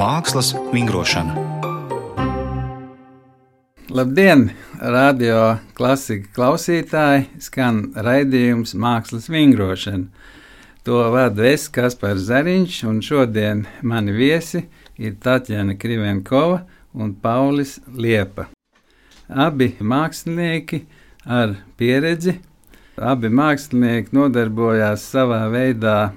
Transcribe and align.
Mākslas 0.00 0.54
vingrošana. 0.72 1.32
Labdien, 3.90 4.50
radio 4.80 5.56
klasika 5.74 6.28
klausītāji! 6.36 7.24
Skan 7.42 7.80
raidījums 7.96 8.74
Mākslas 8.76 9.30
vingrošana. 9.32 10.06
To 10.84 11.00
vadu 11.12 11.44
es, 11.48 11.66
Kaspars 11.72 12.28
Zariņš, 12.28 12.76
un 12.88 13.00
šodien 13.04 13.64
mani 13.82 14.12
viesi 14.16 14.62
ir 15.00 15.16
Tatjana 15.20 15.74
Krivenkova 15.80 16.62
un 16.92 17.12
Paulis 17.14 17.78
Liepa. 17.88 18.46
Abi 19.28 19.72
mākslinieki 19.80 20.84
ar 21.24 21.56
pieredzi, 21.76 22.38
abi 22.98 23.30
mākslinieki 23.32 24.14
nodarbojās 24.16 25.04
savā 25.12 25.44
veidā 25.52 26.12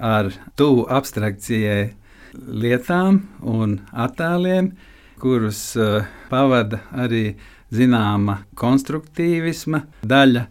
ar 0.00 0.30
tuvu 0.56 0.86
abstrakcijai 0.90 1.92
lietām 2.34 3.20
un 3.40 3.78
attēliem, 3.92 4.72
kurus 5.20 5.60
uh, 5.76 6.06
pavada 6.30 6.80
arī 6.96 7.34
zināma 7.74 8.40
konstruktīvisma 8.58 9.84
daļa, 10.02 10.46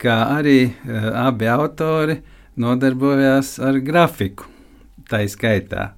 kā 0.00 0.16
arī 0.36 0.58
uh, 0.68 1.10
abi 1.26 1.50
autori 1.50 2.20
nodarbojās 2.60 3.58
ar 3.58 3.80
grafiku. 3.82 4.46
Tā 5.10 5.24
izskaitā. 5.26 5.90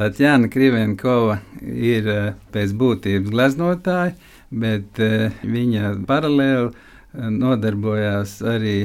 Tatjana 0.00 0.48
Krivenkova 0.50 1.38
ir 1.60 2.08
uh, 2.08 2.30
pēc 2.54 2.72
būtības 2.72 3.34
gleznotāja, 3.34 4.16
bet 4.50 4.98
viņa 5.46 5.92
paralēli 6.08 6.72
nodarbojās 7.14 8.36
arī 8.46 8.76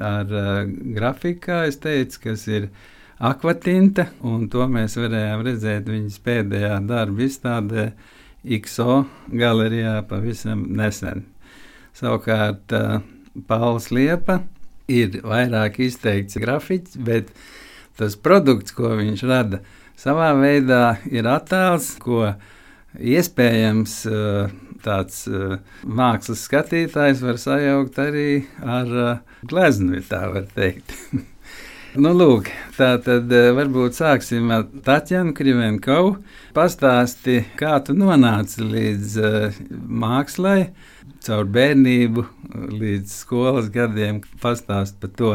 ar 0.00 0.30
uh, 0.32 0.64
grafiku, 0.96 1.40
kā 1.48 1.60
es 1.68 1.78
teicu, 1.82 2.20
kas 2.28 2.46
ir 2.48 2.68
akvatinta, 3.18 4.08
un 4.24 4.48
to 4.52 4.66
mēs 4.70 4.96
varējām 4.98 5.44
redzēt 5.46 5.88
viņas 5.90 6.18
pēdējā 6.24 6.78
darba 6.88 7.24
izstādē 7.26 7.86
XO 8.44 9.04
galerijā 9.32 10.00
pavisam 10.08 10.66
nesen. 10.76 11.24
Savukārt 11.94 12.74
Pauls 13.46 13.90
Liepa 13.94 14.40
ir 14.90 15.20
vairāk 15.24 15.78
izteikts 15.86 16.38
grafiķis, 16.42 16.98
bet 17.06 17.30
tas 17.98 18.16
produkts, 18.18 18.74
ko 18.74 18.96
viņš 18.98 19.24
rada, 19.30 19.62
savā 19.96 20.32
veidā 20.36 20.98
ir 21.10 21.28
attēls, 21.30 21.94
ko 22.02 22.34
iespējams 22.98 23.96
tāds 24.84 25.24
mākslas 25.84 26.46
skatītājs 26.48 27.22
var 27.24 27.40
sajaukt 27.40 28.00
arī 28.02 28.28
ar 28.60 29.22
gleznu, 29.48 30.02
tā 30.08 30.26
var 30.34 30.50
teikt. 30.56 30.96
Nu, 31.94 32.10
lūk, 32.10 32.48
tā 32.74 32.96
tad 32.98 33.30
varbūt 33.30 33.94
sāksim 33.94 34.48
ar 34.50 34.64
Tatjanu 34.82 35.30
Krivenkovu. 35.38 36.16
Pastāsti, 36.56 37.44
kā 37.54 37.76
tu 37.86 37.94
nonāci 37.94 38.66
līdz 38.66 39.12
uh, 39.22 39.60
mākslai, 40.02 40.72
caur 41.22 41.46
bērnību 41.54 42.24
līdz 42.80 43.14
skolas 43.14 43.70
gadiem. 43.70 44.24
Pastāst 44.42 44.98
par 44.98 45.12
to. 45.14 45.30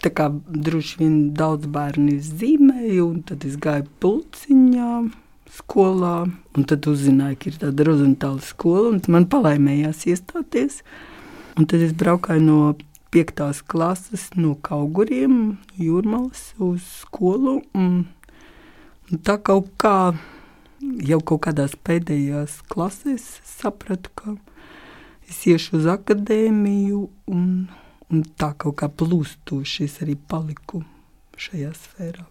Tā 0.00 0.14
kā 0.16 0.30
droši 0.32 1.02
vien 1.02 1.18
daudz 1.36 1.68
bērnu 1.76 2.16
zīmēju, 2.24 3.10
un 3.10 3.20
tad 3.28 3.44
es 3.44 3.60
gāju 3.60 3.84
pulciņā 4.00 4.94
skolā, 5.52 6.16
un 6.56 6.68
tad 6.68 6.86
uzzināju, 6.88 7.38
ka 7.40 7.50
ir 7.50 7.58
tāda 7.60 7.84
horizontāla 7.84 8.42
skola, 8.44 8.92
un 8.94 9.02
man 9.12 9.28
palaimējās 9.30 10.06
iestāties. 10.12 10.80
Un 11.58 11.68
tad 11.68 11.84
es 11.84 11.92
braukāju 11.92 12.44
no 12.46 12.58
piektās 13.12 13.60
klases 13.60 14.30
no 14.38 14.54
Kauguriem, 14.64 15.58
Jūrmalas 15.76 16.54
uz 16.62 16.86
skolu. 17.02 17.58
Un, 17.76 18.06
un 19.10 19.20
tā 19.26 19.36
kaut 19.44 19.68
kā 19.80 20.14
jau 21.04 21.20
kaut 21.20 21.44
kādās 21.46 21.76
pēdējās 21.76 22.62
klasēs 22.72 23.28
sapratu, 23.46 24.12
ka 24.16 24.36
es 25.28 25.44
iešu 25.48 25.78
uz 25.82 25.88
akadēmiju 25.92 27.04
un, 27.32 27.46
un 28.08 28.24
tā 28.40 28.54
kaut 28.56 28.80
kā 28.80 28.88
plūstoši 28.88 29.88
es 29.88 30.00
arī 30.04 30.16
paliku 30.16 30.82
šajā 31.36 31.74
sfērā. 31.76 32.24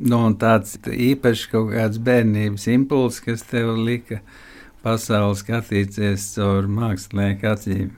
Nu, 0.00 0.20
tāds 0.40 0.78
īpašs 0.80 1.48
kaut 1.52 1.74
kāds 1.74 2.00
bērnības 2.00 2.64
impulss, 2.72 3.20
kas 3.20 3.42
tev 3.44 3.74
lika 3.76 4.22
pasauli 4.80 5.36
skatīties 5.36 6.30
caur 6.38 6.68
mākslinieku 6.72 7.50
acīm. 7.50 7.90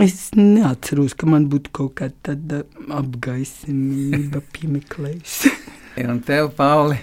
Es 0.00 0.32
neatceros, 0.34 1.12
ka 1.14 1.28
man 1.28 1.50
būtu 1.52 1.70
kaut 1.76 1.92
kāda 2.00 2.16
tāda 2.30 2.62
apgaisinība 2.96 4.40
piemeklējusi. 4.56 5.52
Un 6.02 6.18
tev, 6.26 6.48
Pauli? 6.56 6.96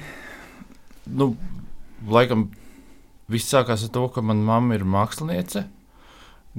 Nu, 1.06 1.30
laikam 2.10 2.50
viss 3.32 3.54
sākās 3.54 3.86
ar 3.86 3.94
to, 3.94 4.10
ka 4.12 4.26
manā 4.26 4.44
mamma 4.50 4.76
ir 4.76 4.84
māksliniece, 4.84 5.68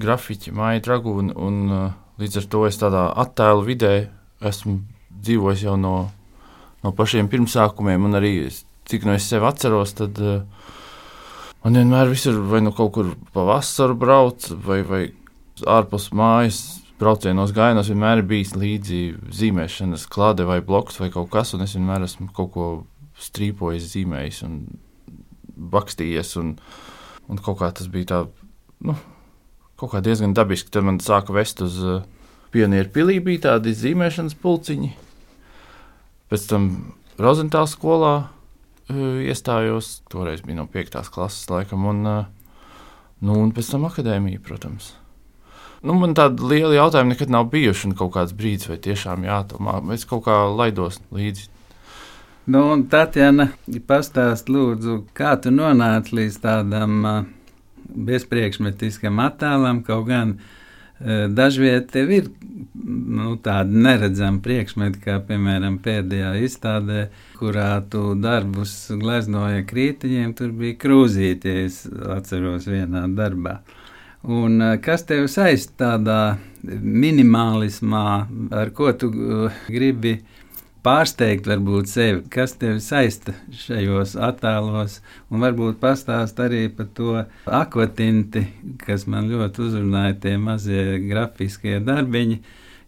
grafiķa, 0.01 0.55
māja 0.57 0.87
dragūna, 0.87 1.35
un 1.35 1.61
uh, 1.69 1.85
līdz 2.23 2.41
ar 2.41 2.51
to 2.55 2.65
es 2.71 2.81
tādā 2.81 3.09
attēlu 3.27 3.67
vidē 3.67 3.95
esmu 4.41 4.79
dzīvojis 5.23 5.67
jau 5.67 5.77
no, 5.77 5.97
no 6.83 6.93
pašiem 6.97 7.31
pirmsākumiem, 7.33 8.07
un 8.09 8.19
arī 8.19 8.35
cik 8.91 9.07
no 9.07 9.17
es 9.17 9.27
sevi 9.31 9.47
atceros, 9.49 9.95
tad 9.99 10.19
uh, 10.23 10.43
man 11.65 11.81
vienmēr 11.81 12.13
visur 12.13 12.39
vai 12.51 12.63
nu 12.65 12.75
kaut 12.77 12.95
kur 12.97 13.13
pa 13.35 13.47
vasaru 13.49 13.97
brauc, 13.99 14.49
vai, 14.67 14.83
vai 14.87 15.03
ārpus 15.69 16.11
mājas 16.17 16.63
braucienos 17.03 17.55
gājienos 17.55 17.91
vienmēr 17.91 18.23
ir 18.23 18.29
bijis 18.31 18.55
līdzi 18.55 19.03
zīmēšanas 19.35 20.07
klāte 20.11 20.47
vai 20.47 20.61
bloks 20.65 21.01
vai 21.03 21.11
kaut 21.15 21.33
kas, 21.33 21.55
un 21.57 21.65
es 21.67 21.75
vienmēr 21.79 22.07
esmu 22.07 22.31
kaut 22.37 22.53
ko 22.55 22.69
strīpojis, 23.23 23.91
zīmējis 23.95 24.43
un 24.47 24.59
bakstījies. 25.73 26.37
Un, 26.41 26.55
un 27.31 27.43
kaut 27.43 27.61
kā 27.61 27.71
tas 27.75 27.91
bija 27.93 28.11
tā, 28.13 28.21
nu, 28.87 28.97
kaut 29.81 29.95
kā 29.95 30.03
diezgan 30.05 30.35
dabiski. 30.37 30.73
Tad 30.73 30.87
man 30.87 31.01
sāka 31.03 31.35
vest 31.37 31.63
uz 31.65 31.79
uh, 31.83 32.03
pionieru 32.55 32.93
pilī, 32.95 33.19
bija 33.25 33.49
tādi 33.51 33.75
zīmēšanas 33.79 34.39
pulciņi. 34.43 34.93
Pēc 36.33 36.47
tam 36.49 36.69
Rozentāla 37.21 37.69
skolā 37.69 38.13
uh, 38.25 39.19
iestājos, 39.21 39.99
toreiz 40.09 40.41
bija 40.41 40.63
no 40.63 40.65
5. 40.65 40.95
klases 41.13 41.51
laikam, 41.53 41.85
un, 41.91 41.99
uh, 42.09 42.71
nu, 43.21 43.37
un 43.37 43.51
pēc 43.53 43.69
tam 43.75 43.85
akadēmija, 43.85 44.41
protams. 44.47 44.95
Nu, 45.85 45.93
man 46.01 46.15
tāda 46.17 46.49
liela 46.49 46.73
jautājuma 46.79 47.13
nekad 47.13 47.35
nav 47.35 47.51
bijuši. 47.53 47.91
Kaut 47.99 48.15
kāds 48.15 48.33
brīdis, 48.39 48.71
vai 48.71 48.79
tiešām 48.81 49.27
jādomā, 49.29 49.77
es 49.93 50.07
kaut 50.09 50.25
kā 50.25 50.39
laidos 50.49 51.03
līdzi. 51.13 51.51
Nu, 52.55 52.65
Tatjana, 52.89 53.51
pastāst, 53.85 54.49
lūdzu, 54.49 55.03
kā 55.13 55.35
tu 55.37 55.53
nonāci 55.53 56.17
līdz 56.17 56.41
tādam 56.47 56.97
uh, 57.05 57.21
bezpriekšmetiskiem 58.09 59.21
attēlam, 59.21 59.85
kaut 59.85 60.09
gan 60.09 60.39
uh, 60.39 60.59
dažviet 61.35 61.91
tev 61.93 62.11
ir 62.15 62.31
nu, 62.85 63.35
tādi 63.43 63.79
neredzami 63.85 64.41
priekšmeti, 64.45 65.01
kā 65.05 65.19
piemēram 65.27 65.79
pēdējā 65.83 66.33
izstādē, 66.47 67.05
kurā 67.39 67.83
tu 67.91 68.13
darbus 68.19 68.75
gleznoja 68.99 69.65
krītiņiem, 69.69 70.35
tur 70.39 70.53
bija 70.57 70.79
krūzīties, 70.83 71.85
atceros 72.17 72.69
vienā 72.71 73.07
darbā. 73.17 73.61
Un 74.23 74.61
eh, 74.63 74.77
kas 74.83 75.07
tev 75.09 75.27
saist 75.31 75.75
tādā 75.81 76.37
minimālismā, 76.63 78.07
ar 78.55 78.71
ko 78.71 78.93
tu 78.95 79.09
uh, 79.11 79.63
gribi 79.67 80.13
pārsteigt 80.83 81.47
varbūt 81.47 81.91
sevi, 81.91 82.23
kas 82.33 82.57
tevi 82.59 82.81
saista 82.83 83.35
šajos 83.55 84.17
attēlos, 84.19 84.99
un 85.31 85.45
varbūt 85.45 85.79
pastāst 85.83 86.41
arī 86.43 86.67
par 86.75 86.89
to 86.97 87.15
akvatinti, 87.47 88.47
kas 88.83 89.07
man 89.11 89.31
ļoti 89.31 89.67
uzrunāja 89.67 90.19
tie 90.25 90.37
mazie 90.43 90.99
grafiskie 91.07 91.79
darbiņi, 91.87 92.41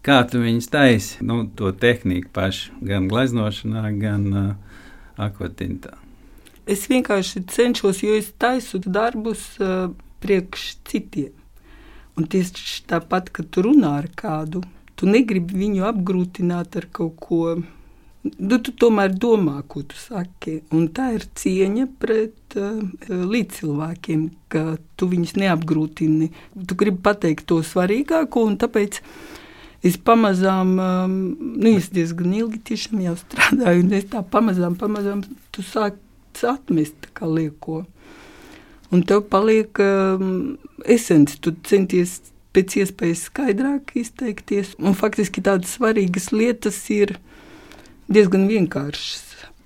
kā 0.04 0.20
tu 0.28 0.42
viņus 0.42 0.70
taisi, 0.72 1.20
nu, 1.26 1.44
to 1.56 1.70
tehniku 1.72 2.32
pašu, 2.34 2.74
gan 2.84 3.06
gleznošanā, 3.10 3.86
gan 4.00 4.26
uh, 4.32 4.80
akvatintā. 5.20 5.94
Es 6.66 6.86
vienkārši 6.88 7.44
cenšos, 7.52 8.02
jo 8.02 8.16
es 8.16 8.30
taisu 8.40 8.80
darbus 8.84 9.46
uh, 9.60 9.92
priekš 10.24 10.68
citiem. 10.88 11.32
Un 12.14 12.28
tieši 12.30 12.84
tāpat, 12.88 13.32
kad 13.34 13.48
tu 13.50 13.64
runā 13.66 13.96
ar 13.98 14.06
kādu, 14.14 14.62
tu 14.94 15.08
negribi 15.10 15.56
viņu 15.64 15.82
apgrūtināt 15.88 16.78
ar 16.78 16.86
kaut 16.94 17.16
ko. 17.20 17.40
Nu, 18.24 18.56
tu 18.56 18.72
tomēr 18.72 19.12
domā, 19.20 19.58
ko 19.68 19.82
tu 19.84 19.98
saki. 20.00 20.62
Un 20.72 20.88
tā 20.96 21.10
ir 21.18 21.26
cieņa 21.36 21.86
pret 22.00 22.56
uh, 22.56 22.80
līdzcilvēkiem, 23.10 24.26
ka 24.52 24.64
tu 24.96 25.08
viņus 25.10 25.36
neapgrūtini. 25.42 26.30
Tu 26.56 26.78
gribi 26.80 27.02
pateikt 27.04 27.44
to 27.50 27.60
svarīgāko, 27.66 28.46
un 28.48 28.56
tāpēc 28.60 29.02
es 29.84 29.98
pamazām, 30.00 30.76
um, 30.80 31.18
nu, 31.36 31.74
es 31.74 31.90
diezgan 31.92 32.32
ilgi 32.32 32.62
tiešām 32.72 33.04
jau 33.04 33.18
strādāju, 33.20 33.84
un 33.84 33.98
es 34.00 34.08
tā 34.14 34.24
pamazām, 34.24 34.78
pamazām 34.80 35.26
tu 35.52 35.66
sāc 35.66 36.00
atmest 36.48 37.12
kā 37.14 37.28
lieko 37.30 37.84
un 38.94 39.02
tev 39.02 39.24
paliek 39.30 39.78
um, 39.82 40.56
esence. 40.86 41.38
Tu 41.42 41.54
centies 41.66 42.20
pēc 42.54 42.78
iespējas 42.82 43.26
skaidrāk 43.30 43.94
izteikties. 43.98 44.74
Un 44.78 44.96
faktiski 44.98 45.42
tādas 45.44 45.74
svarīgas 45.78 46.30
lietas 46.34 46.78
ir 46.94 47.16
diezgan 48.08 48.48
vienkāršas. 48.50 49.22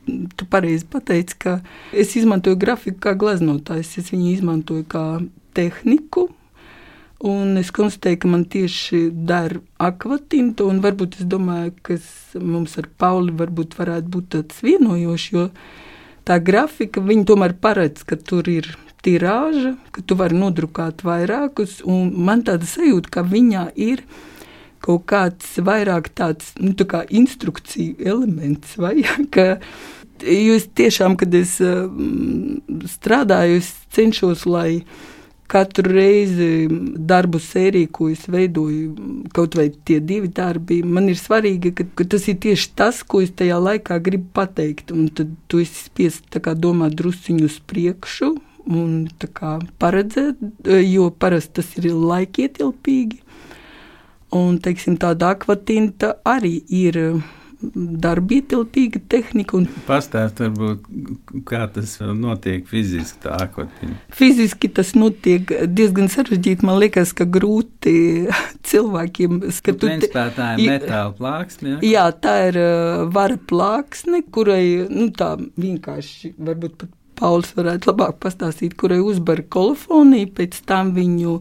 Tu 0.09 0.47
pareizi 0.49 0.87
pateici, 0.89 1.37
ka 1.37 1.59
es 1.93 2.15
izmantoju 2.17 2.57
grafiku 2.57 3.03
kā 3.09 3.13
glaznotājs. 3.19 3.99
Es 4.01 4.13
viņu 4.15 4.33
izmantoju 4.33 4.87
kā 4.89 5.05
tehniku, 5.57 6.31
Un 7.19 7.57
es 7.59 7.73
konstatēju, 7.75 8.19
ka 8.23 8.29
man 8.31 8.45
tieši 8.47 9.09
der 9.11 9.57
akvatinta, 9.83 10.63
un 10.71 10.79
varbūt 10.79 11.17
es 11.19 11.27
domāju, 11.27 11.73
ka 11.83 11.97
mums 12.39 12.77
ar 12.79 12.87
Pauli 12.95 13.35
varbūt 13.35 13.75
varētu 13.75 14.13
būt 14.15 14.29
tāds 14.37 14.61
vienojošs, 14.63 15.33
jo 15.35 15.49
tā 16.29 16.37
grafika, 16.39 17.03
viņa 17.03 17.27
tomēr 17.27 17.57
paredz, 17.59 18.05
ka 18.07 18.15
tur 18.15 18.47
ir 18.47 18.71
tirāža, 19.03 19.75
ka 19.91 20.05
tu 20.07 20.15
vari 20.15 20.39
nodrukāt 20.39 21.03
vairākus, 21.03 21.81
un 21.83 22.15
man 22.15 22.47
tāda 22.47 22.71
sajūta, 22.71 23.11
ka 23.11 23.27
viņā 23.27 23.67
ir 23.75 24.05
kaut 24.85 25.07
kāds 25.11 25.57
vairāk 25.65 26.11
tāds, 26.19 26.55
nu, 26.61 26.75
tā 26.79 27.05
instrukciju 27.09 27.99
elements, 28.05 28.77
vai, 28.81 29.03
ka 29.35 29.59
jūs 30.23 30.71
tiešām, 30.79 31.19
kad 31.19 31.35
es 31.35 31.59
uh, 31.65 31.87
strādāju, 32.99 33.63
es 33.63 33.71
cenšos, 33.95 34.47
lai 34.49 34.83
katru 35.49 35.93
reizi 35.95 36.69
darbu 37.09 37.41
sēriju, 37.41 37.89
ko 37.93 38.09
es 38.13 38.27
veidoju, 38.29 38.91
kaut 39.33 39.57
vai 39.57 39.71
tie 39.89 39.97
divi 40.05 40.29
darbi, 40.29 40.83
man 40.85 41.09
ir 41.09 41.17
svarīgi, 41.17 41.73
ka, 41.79 41.87
ka 41.97 42.05
tas 42.17 42.29
ir 42.29 42.37
tieši 42.45 42.75
tas, 42.77 43.01
ko 43.01 43.23
es 43.25 43.33
tajā 43.33 43.57
laikā 43.57 43.97
gribu 44.05 44.29
pateikt. 44.37 44.93
Un 44.93 45.09
tad 45.09 45.33
tu 45.49 45.63
esi 45.65 45.87
spiests 45.87 46.45
domāt 46.61 46.99
drusciņu 47.01 47.49
uz 47.49 47.57
priekšu 47.65 48.35
un 48.69 49.09
kā, 49.33 49.57
paredzēt, 49.81 50.41
jo 50.85 51.09
parasti 51.11 51.63
tas 51.63 51.73
ir 51.81 51.89
laikietilpīgi. 51.97 53.23
Un, 54.37 54.59
teiksim, 54.61 54.99
tāda 55.01 55.33
akvatinta 55.33 56.19
arī 56.29 56.59
ir 56.69 56.99
darbietilpīga 57.59 59.01
tehnika. 59.11 59.57
Un... 59.59 59.67
Pastāst, 59.89 60.39
varbūt, 60.43 60.85
kā 61.49 61.65
tas 61.75 61.97
notiek 62.15 62.67
fiziski, 62.71 63.19
tā 63.25 63.35
akvatīna. 63.49 63.97
Fiziski 64.15 64.71
tas 64.71 64.93
notiek 64.99 65.51
diezgan 65.67 66.11
sarežģīti. 66.13 66.67
Man 66.69 66.79
liekas, 66.83 67.15
ka 67.19 67.27
grūti 67.27 67.97
cilvēkiem 68.69 69.41
skatīt. 69.55 69.89
Principā 69.89 70.29
tā 70.37 70.53
ir 70.57 70.75
metāla 70.77 71.17
plāksne. 71.19 71.79
Ja? 71.79 71.81
Jā, 71.89 72.07
tā 72.23 72.37
ir 72.53 72.61
uh, 72.63 73.09
vara 73.15 73.41
plāksne, 73.51 74.23
kurai, 74.35 74.63
nu 74.93 75.11
tā 75.17 75.35
vienkārši, 75.59 76.37
varbūt 76.39 76.79
pat 76.85 76.95
Pauls 77.19 77.51
varētu 77.57 77.91
labāk 77.91 78.21
pastāstīt, 78.23 78.77
kurai 78.79 79.01
uzbar 79.03 79.41
kolofoniju, 79.51 80.29
pēc 80.37 80.61
tam 80.69 80.93
viņu 80.95 81.41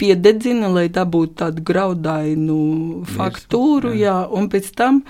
piededzina, 0.00 0.70
lai 0.72 0.88
dabūtu 0.92 1.38
tādu 1.44 1.64
graudainu 1.66 2.58
faktūru, 3.14 3.94
jā. 3.94 4.08
jā, 4.08 4.16
un 4.34 4.50
pēc 4.52 4.72
tam 4.78 5.00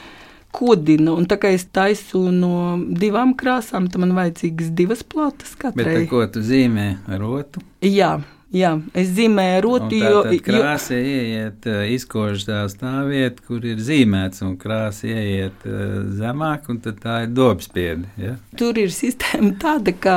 kodina. 0.54 1.14
Un 1.16 1.26
tā 1.30 1.38
kā 1.40 1.50
es 1.54 1.66
taisu 1.74 2.28
no 2.34 2.76
divām 2.78 3.34
krāsām, 3.38 3.88
tad 3.90 4.04
man 4.04 4.14
vajadzīgas 4.18 4.70
divas 4.76 5.02
plātas 5.02 5.56
katrai. 5.58 6.04
Bet 6.04 6.10
ko 6.12 6.22
tu 6.30 6.44
zīmē 6.44 6.88
ar 7.08 7.22
rotu? 7.24 7.64
Jā. 7.84 8.18
Jā, 8.54 8.70
es 8.94 9.08
zīmēju 9.16 9.62
rotu, 9.64 9.96
jo 9.98 10.20
krāsa 10.46 10.94
jo... 10.94 11.02
ieiet, 11.10 11.66
izkož 11.90 12.44
tā 12.46 12.60
stāvvieta, 12.70 13.42
kur 13.48 13.64
ir 13.66 13.80
zīmēts, 13.82 14.44
un 14.46 14.52
krāsa 14.60 15.08
ieiet 15.10 15.66
zemāk, 16.14 16.68
un 16.70 16.78
tad 16.84 17.00
tā 17.02 17.16
ir 17.24 17.32
dobspiedi. 17.34 18.06
Ja? 18.20 18.36
Tur 18.54 18.78
ir 18.78 18.94
sistēma 18.94 19.56
tāda, 19.58 19.96
ka 19.98 20.16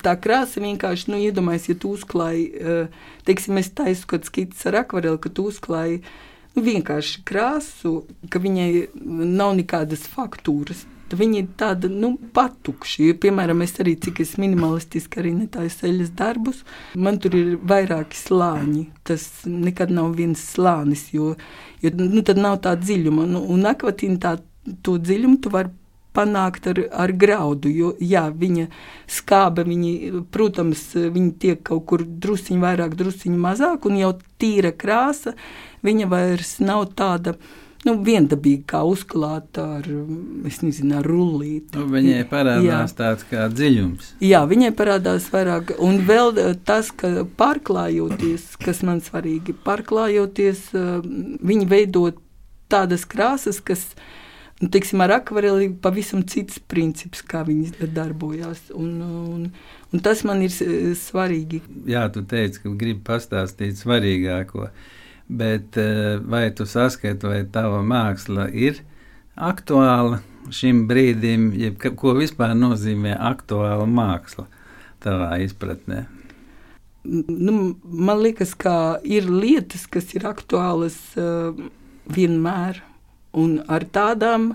tā 0.00 0.16
krāsa 0.16 0.64
vienkārši, 0.64 1.10
nu, 1.12 1.20
iedomājies, 1.28 1.68
ja 1.74 1.76
tu 1.82 1.92
uzklāji, 1.98 2.48
teiksim, 3.28 3.60
es 3.60 3.68
taisu 3.76 4.08
kaut 4.14 4.24
skicis 4.30 4.64
ar 4.70 4.80
akvareli, 4.86 5.20
ka 5.20 5.28
tu 5.28 5.50
uzklāji 5.52 6.00
nu, 6.56 6.64
vienkārši 6.64 7.20
krāsu, 7.28 7.98
ka 8.32 8.40
viņai 8.40 8.70
nav 8.96 9.58
nekādas 9.60 10.08
faktūras. 10.08 10.86
Viņa 11.16 11.38
ir 11.40 11.48
tāda 11.60 11.88
nu, 11.88 12.12
patukša. 12.36 13.14
Piemēram, 13.22 13.62
es 13.64 13.76
arī 13.80 13.94
cik 14.04 14.20
es 14.24 14.36
minimalistiski 14.40 15.22
arī 15.22 15.32
netāju 15.36 15.72
ceļas 15.78 16.12
darbus. 16.18 16.62
Man 16.94 17.20
tur 17.22 17.36
ir 17.38 17.56
vairāki 17.58 18.18
slāņi. 18.18 18.84
Tas 19.08 19.26
nekad 19.48 19.92
nav 19.94 20.12
viens 20.18 20.42
slānis, 20.52 21.08
jo, 21.14 21.34
jo 21.84 21.92
nu, 21.96 22.22
tad 22.26 22.40
nav 22.40 22.60
tā 22.66 22.76
dziļuma. 22.76 23.28
Nu, 23.30 23.44
un 23.54 23.68
akvatīna 23.70 24.20
tā, 24.22 24.36
to 24.84 24.98
dziļumu 25.00 25.40
tu 25.44 25.52
vari 25.54 25.72
panākt 26.18 26.66
ar, 26.70 26.80
ar 27.04 27.12
graudu. 27.12 27.70
Jo, 27.72 27.92
jā, 28.00 28.26
viņa 28.34 28.66
skābe, 29.18 29.64
viņi, 29.68 30.24
protams, 30.34 30.90
viņi 30.98 31.32
tiek 31.40 31.62
kaut 31.66 31.86
kur 31.90 32.04
drusciņi 32.04 32.60
vairāk, 32.62 32.98
drusciņi 32.98 33.40
mazāk, 33.40 33.88
un 33.88 34.00
jau 34.00 34.12
tīra 34.40 34.74
krāsa 34.76 35.36
viņa 35.86 36.10
vairs 36.10 36.58
nav 36.64 36.90
tāda. 36.98 37.38
Nu, 37.86 37.94
viendabīgi 38.02 38.64
kā 38.66 38.80
uzklāta 38.82 39.64
ar, 39.76 39.86
nezinu, 39.86 40.96
ar 40.98 41.06
rullīti. 41.06 41.78
Nu, 41.78 41.86
viņai 41.92 42.24
parādās 42.30 42.66
jā. 42.66 42.98
tāds 42.98 43.26
kā 43.30 43.44
dziļums. 43.52 44.08
Jā, 44.24 44.40
viņai 44.50 44.72
parādās 44.78 45.28
vairāk. 45.30 45.76
Un 45.84 46.00
vēl 46.08 46.32
eh, 46.42 46.54
tas, 46.66 46.90
ka 46.90 47.22
pārklājoties, 47.38 48.56
kas 48.64 48.82
man 48.86 48.98
svarīgi, 49.04 49.54
pārklājoties, 49.66 50.64
eh, 50.74 50.90
viņi 51.52 51.68
veidot 51.70 52.18
tādas 52.68 53.06
krāsas, 53.08 53.62
kas, 53.62 53.86
nu, 54.58 54.72
teiksim, 54.74 55.06
ar 55.06 55.20
akvareli 55.20 55.70
pavisam 55.82 56.26
cits 56.26 56.58
princips, 56.58 57.22
kā 57.22 57.44
viņi 57.46 57.92
darbojās. 57.94 58.72
Un, 58.74 58.92
un, 59.06 59.48
un 59.94 60.04
tas 60.04 60.26
man 60.26 60.42
ir 60.42 60.52
svarīgi. 60.98 61.62
Jā, 61.88 62.08
tu 62.10 62.26
teici, 62.26 62.66
ka 62.66 62.74
gribi 62.74 63.06
pastāstīt 63.06 63.78
svarīgāko. 63.78 64.66
Bet 65.28 65.76
eh, 65.76 66.16
vai 66.24 66.50
tu 66.56 66.64
saskati, 66.64 67.26
vai 67.28 67.42
tava 67.52 67.82
māksla 67.84 68.48
ir 68.48 68.80
aktuāla 69.36 70.22
šim 70.54 70.86
brīdim, 70.88 71.50
jeb 71.52 71.76
ko 72.00 72.14
vispār 72.16 72.54
nozīmē 72.56 73.12
aktuāla 73.12 73.84
māksla 73.84 74.46
tavā 75.04 75.36
izpratnē? 75.44 76.06
Nu, 77.04 77.76
man 77.84 78.24
liekas, 78.24 78.56
ka 78.56 78.98
ir 79.04 79.28
lietas, 79.28 79.84
kas 79.88 80.10
ir 80.16 80.24
aktuālas 80.28 80.96
uh, 81.20 81.52
vienmēr, 82.08 82.80
un 83.36 83.60
ar 83.68 83.84
tādām 83.84 84.54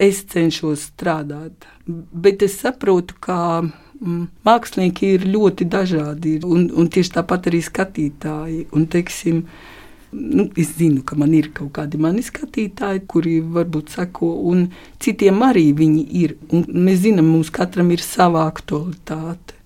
es 0.00 0.22
cenšos 0.28 0.90
strādāt. 0.92 1.66
Bet 1.88 2.44
es 2.44 2.60
saprotu, 2.60 3.16
ka 3.20 3.40
mm, 3.64 4.24
mākslinieki 4.44 5.14
ir 5.16 5.28
ļoti 5.34 5.68
dažādi, 5.72 6.38
un, 6.44 6.68
un 6.76 6.88
tieši 6.92 7.16
tāpat 7.18 7.50
arī 7.50 7.60
skatītāji. 7.66 8.66
Un, 8.76 8.88
teiksim, 8.92 9.42
uh, 9.42 9.81
Nu, 10.12 10.44
es 10.60 10.74
zinu, 10.76 11.00
ka 11.08 11.16
man 11.16 11.32
ir 11.32 11.48
kaut 11.56 11.70
kādi 11.78 11.96
mani 12.00 12.20
skatītāji, 12.24 13.06
kuri 13.08 13.38
varbūt 13.54 13.94
seko, 13.94 14.28
un 14.50 14.66
citiem 15.00 15.40
arī 15.46 15.70
viņi 15.76 16.02
ir. 16.20 16.36
Un 16.52 16.66
mēs 16.68 17.00
zinām, 17.06 17.30
mums 17.32 17.48
katram 17.54 17.94
ir 17.94 18.04
sava 18.04 18.44
aktualitāte. 18.50 19.56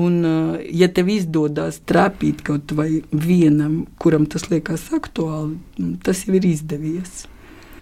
Un, 0.00 0.16
eh, 0.24 0.64
ja 0.80 0.88
tev 0.92 1.08
izdodas 1.12 1.80
trāpīt 1.88 2.42
kaut 2.44 2.72
vai 2.76 3.02
vienam, 3.12 3.86
kuram 4.00 4.26
tas 4.28 4.48
liekas 4.50 4.90
aktuāli, 4.92 5.56
nu, 5.78 5.96
tas 6.04 6.24
jau 6.24 6.34
ir 6.36 6.48
izdevies. 6.48 7.26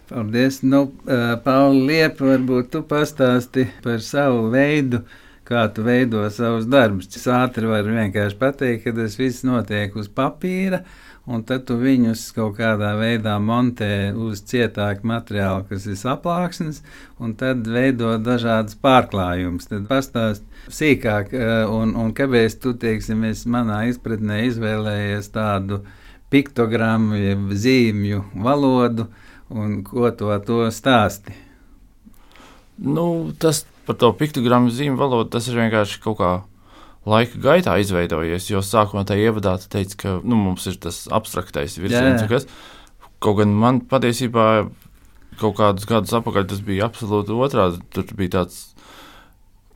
Paldies. 0.09 0.61
Nu, 0.63 0.83
uh, 1.09 1.39
Pauli, 1.43 1.87
Liepa, 1.89 2.27
varbūt 2.35 2.69
tu 2.75 2.83
pastāsti 2.85 3.65
par 3.83 4.03
savu 4.05 4.51
veidu, 4.53 5.01
kā 5.49 5.65
tu 5.75 5.83
veido 5.87 6.27
savus 6.31 6.69
darbus. 6.69 7.09
Es 7.17 7.25
ātri 7.25 7.71
varu 7.71 7.95
vienkārši 7.97 8.39
pateikt, 8.39 8.85
ka 8.85 8.93
tas 8.99 9.17
viss 9.17 9.47
notiek 9.49 9.97
uz 9.97 10.11
papīra 10.13 10.83
un 11.27 11.43
tad 11.49 11.65
tu 11.69 11.77
viņus 11.81 12.27
kaut 12.37 12.59
kādā 12.59 12.93
veidā 12.99 13.37
montē 13.41 14.13
uz 14.13 14.43
cietāku 14.45 15.07
materiālu, 15.09 15.65
kas 15.71 15.87
ir 15.89 15.97
saplāksnes, 15.99 16.83
un 17.19 17.35
tad 17.41 17.65
veido 17.71 18.15
dažādas 18.21 18.77
pārklājumus. 18.85 19.69
Tad 19.71 19.89
pastāst 19.89 20.45
sīkāk, 20.69 21.33
eh, 21.33 21.65
un, 21.71 21.95
un 21.97 22.13
kāpēc 22.17 22.59
tu, 22.61 22.75
teiksim, 22.81 23.25
es 23.31 23.47
manā 23.49 23.85
izpratnē 23.91 24.45
izvēlējies 24.51 25.31
tādu 25.35 25.81
piktogrammu, 26.35 27.17
jeb 27.21 27.53
zīmju 27.65 28.25
valodu, 28.45 29.09
un 29.55 29.81
ko 29.87 30.11
to, 30.11 30.33
to 30.45 30.65
stāsti? 30.75 31.37
Nu, 32.85 33.31
tas 33.39 33.63
par 33.87 33.97
to 34.01 34.11
piktogrammu 34.19 34.73
zīmju 34.75 34.99
valodu, 34.99 35.31
tas 35.37 35.49
ir 35.49 35.61
vienkārši 35.61 36.01
kaut 36.03 36.19
kā 36.19 36.33
laika 37.09 37.41
gaitā 37.41 37.77
izveidojies. 37.83 38.51
Jo 38.53 38.63
sākumā 38.65 39.05
tā 39.09 39.19
ievadā 39.21 39.57
teica, 39.61 39.99
ka 40.01 40.15
nu, 40.23 40.39
mums 40.41 40.67
ir 40.71 40.79
tas 40.83 41.05
abstraktais 41.13 41.79
virziens. 41.81 42.25
Kas, 42.31 42.49
kaut 43.25 43.41
gan 43.43 43.55
man 43.57 43.83
patiesībā 43.91 44.47
kaut 45.41 45.59
kādus 45.59 45.89
gadus 45.91 46.15
atpakaļ 46.15 46.49
tas 46.51 46.63
bija 46.65 46.89
absolūti 46.89 47.35
otrādi. 47.35 47.83
Tur 47.95 48.09
bija 48.17 48.39
tāds 48.39 48.63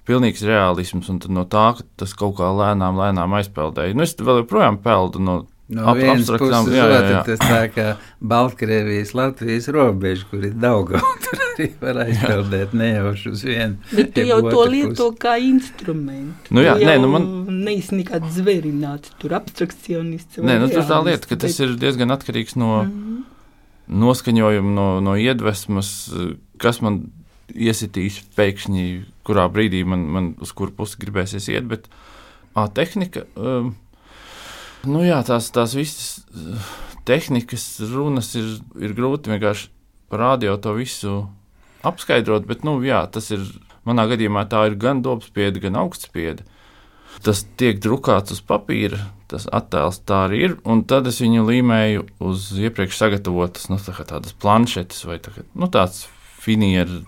pilnīgs 0.09 0.45
realisms, 0.49 1.11
un 1.13 1.21
no 1.37 1.45
tā 1.45 1.71
tas 2.01 2.15
kaut 2.17 2.39
kā 2.39 2.49
lēnām, 2.57 2.97
lēnām 3.01 3.35
aizpeldēja. 3.41 3.97
Nu, 3.97 4.07
es 4.07 4.17
vēl 4.17 4.43
joprojām 4.43 4.81
peldu 4.85 5.21
no 5.21 5.39
No 5.69 5.83
Ap- 5.91 5.99
vienas 6.01 6.25
puses, 6.41 6.69
jā, 6.73 6.85
jā, 6.89 7.01
jā. 7.13 7.19
tas 7.27 7.41
tā 7.45 7.57
kā 7.75 7.87
Baltkrievijas, 8.25 9.11
Latvijas 9.13 9.67
robeža, 9.69 10.25
kur 10.31 10.47
ir 10.49 10.55
Daugava, 10.57 11.11
tur 11.27 11.43
arī 11.45 11.67
var 11.83 11.99
aizpeldēt 12.07 12.73
nejauši 12.73 13.33
uz 13.35 13.43
vienu. 13.45 13.77
Bet 13.93 14.15
tu 14.17 14.25
jau 14.25 14.39
to 14.47 14.63
lieto 14.73 15.11
kā 15.21 15.35
instrumentu. 15.45 16.49
Nu 16.57 16.65
jā, 16.65 16.79
Tu 16.81 16.89
nē, 16.89 16.95
nu 17.03 17.11
man- 17.13 17.29
Neesi 17.67 17.99
nekāds 17.99 18.33
zvērināts, 18.39 19.13
tur 19.21 19.35
abstrakcionists. 19.37 20.41
Nē, 20.41 20.57
nu, 20.63 20.71
tur 20.73 20.87
tā 20.89 21.03
lieta, 21.05 21.29
ka 21.29 21.37
tas 21.37 21.59
bet- 21.59 21.69
ir 21.69 21.77
diezgan 21.85 22.15
atkarīgs 22.17 22.57
no 22.57 22.85
Mhm. 22.87 23.19
noskaņojuma, 23.89 24.73
no, 24.75 24.87
no 25.05 25.17
iedvesmas, 25.21 25.91
kas 26.61 26.81
man 26.85 27.11
iesitīs 27.53 28.23
pēkšņi, 28.37 28.87
kurā 29.25 29.47
brīdī 29.53 29.85
man, 29.89 30.07
man 30.13 30.31
uz 30.41 30.53
kuru 30.57 30.73
pusi 30.77 30.97
gribēsies 31.01 31.49
iet. 31.53 31.69
Bet 31.69 31.89
ā, 32.57 32.67
tehnika, 32.73 33.25
um, 33.37 33.75
nu 34.91 35.05
jā, 35.07 35.21
tās, 35.27 35.51
tās 35.55 35.75
visas 35.77 36.25
uh, 36.33 36.69
tehnikas 37.09 37.65
runas 37.93 38.35
ir, 38.39 38.59
ir 38.81 38.95
grūti 38.97 39.33
vienkārši 39.33 39.71
radio 40.13 40.57
to 40.61 40.75
visu 40.77 41.17
apskaidrot, 41.87 42.47
bet 42.49 42.65
nu, 42.67 42.79
jā, 42.85 43.05
tas 43.13 43.31
ir 43.35 43.45
manā 43.89 44.09
gadījumā 44.11 44.45
tā 44.51 44.67
ir 44.69 44.79
gan 44.81 45.03
dobspiede, 45.05 45.63
gan 45.63 45.79
augstspiede. 45.81 46.47
Tas 47.25 47.43
tiek 47.59 47.81
drukāts 47.83 48.35
uz 48.35 48.43
papīra, 48.47 49.01
tas 49.31 49.49
attēls 49.51 50.03
tā 50.07 50.25
arī 50.29 50.43
ir, 50.47 50.57
un 50.69 50.85
tad 50.87 51.09
es 51.11 51.19
viņu 51.23 51.47
līmēju 51.49 52.05
uz 52.29 52.51
iepriekš 52.61 53.01
sagatavotas, 53.01 53.67
nu, 53.73 53.81
tā 53.83 53.95
kā 53.97 54.07
tādas 54.07 54.37
planšetes 54.39 55.03
vai 55.09 55.19
tā, 55.23 55.33
kā, 55.35 55.43
nu, 55.59 55.71
tāds 55.73 56.05
finieru 56.39 57.03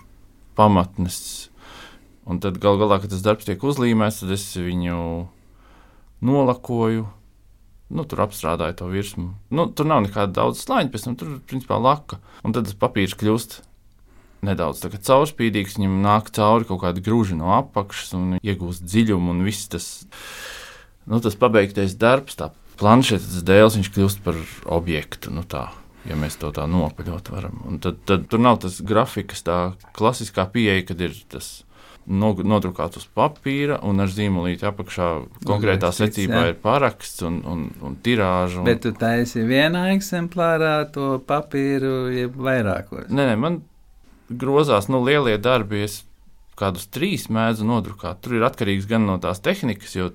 pamatnes. 0.59 1.47
Un 2.27 2.41
tad 2.43 2.59
gal 2.61 2.77
galā, 2.81 2.99
kad 3.01 3.13
tas 3.13 3.23
darbs 3.25 3.47
tiek 3.47 3.63
uzlīmēts, 3.63 4.21
tad 4.23 4.35
es 4.35 4.45
viņu 4.59 4.97
nolakoju. 6.27 7.07
Nu, 7.91 8.05
tur 8.07 8.23
apstrādāju 8.23 8.77
to 8.79 8.87
virsmu. 8.91 9.33
Nu, 9.51 9.67
tur 9.67 9.89
nav 9.89 10.05
nekāda 10.05 10.31
daudz 10.37 10.61
slāņa, 10.63 10.91
pēc 10.93 11.07
tam 11.07 11.17
tur 11.19 11.35
principā 11.49 11.79
laka. 11.81 12.21
Un 12.47 12.55
tad 12.55 12.69
tas 12.69 12.77
papīrs 12.79 13.17
kļūst 13.19 13.59
nedaudz 14.47 14.81
caurspīdīgs, 14.95 15.77
viņam 15.77 15.99
nāk 16.05 16.31
cauri 16.33 16.65
kaut 16.69 16.81
kāda 16.85 17.03
grūža 17.03 17.37
no 17.37 17.51
apakšas 17.59 18.15
un 18.17 18.39
iegūst 18.41 18.85
dziļumu 18.87 19.35
un 19.35 19.43
viss 19.45 19.69
tas, 19.69 19.89
nu, 21.05 21.19
tas 21.21 21.37
pabeigtais 21.37 21.93
darbs, 21.99 22.39
tā 22.39 22.49
planšetes 22.81 23.43
dēls, 23.45 23.77
viņš 23.77 23.91
kļūst 23.93 24.23
par 24.25 24.39
objektu. 24.79 25.33
Nu, 25.35 25.45
tā. 25.45 25.69
Ja 26.09 26.15
mēs 26.17 26.39
to 26.41 26.49
tā 26.49 26.63
nopaļot 26.65 27.27
varam. 27.29 27.59
Un 27.69 27.77
tad, 27.77 27.99
tad 28.09 28.23
tur 28.31 28.41
nav 28.41 28.57
tas 28.63 28.79
grafikas, 28.81 29.43
tā 29.45 29.57
klasiskā 29.93 30.47
pieeja, 30.49 30.87
kad 30.87 31.03
ir 31.05 31.13
tas 31.29 31.59
nodrukāts 32.11 32.99
uz 32.99 33.07
papīra 33.15 33.79
un 33.87 34.03
ar 34.03 34.11
zīmolīti 34.11 34.67
apakšā 34.67 35.09
konkrētā 35.47 35.89
Uzrakstīts, 35.89 36.17
secībā 36.19 36.43
jā. 36.45 36.51
ir 36.51 36.61
paraksts 36.61 37.25
un, 37.27 37.41
un, 37.47 37.65
un 37.81 37.97
tirāža. 38.03 38.61
Un... 38.61 38.67
Bet 38.67 38.83
tu 38.85 38.93
taisi 38.97 39.45
vienā 39.47 39.87
eksemplārā 39.95 40.75
to 40.93 41.15
papīru, 41.27 42.11
jeb 42.13 42.35
vairākos. 42.35 43.09
Nē, 43.09 43.31
nē, 43.31 43.35
man 43.39 43.61
grozās, 44.31 44.89
nu, 44.91 45.03
lielie 45.07 45.37
darbi. 45.41 45.85
Es 45.87 46.01
kādus 46.61 46.87
trīs 46.93 47.27
mēdzu 47.33 47.65
nodrukāt. 47.67 48.21
Tur 48.21 48.37
ir 48.37 48.45
atkarīgs 48.45 48.87
gan 48.89 49.07
no 49.07 49.17
tās 49.21 49.41
tehnikas, 49.43 49.95
jo 49.97 50.11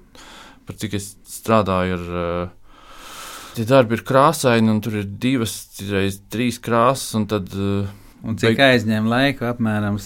par 0.67 0.79
cik 0.79 0.99
es 1.01 1.15
strādāju 1.31 1.99
ar. 1.99 2.07
Uh, 2.07 2.55
Tie 3.57 3.65
darbi 3.65 3.97
ir 3.97 4.03
krāsaini, 4.05 4.69
un 4.69 4.83
tur 4.85 4.99
ir 5.01 5.07
divas, 5.09 5.55
reizes 5.89 6.21
trīs 6.29 6.59
krāsas, 6.61 7.15
un 7.17 7.25
tad 7.31 7.55
uh, 7.57 7.87
Un 8.27 8.37
cik 8.41 8.57
Beig- 8.57 8.65
aizņem 8.67 9.07
laiku, 9.07 9.47
apmēram, 9.47 9.97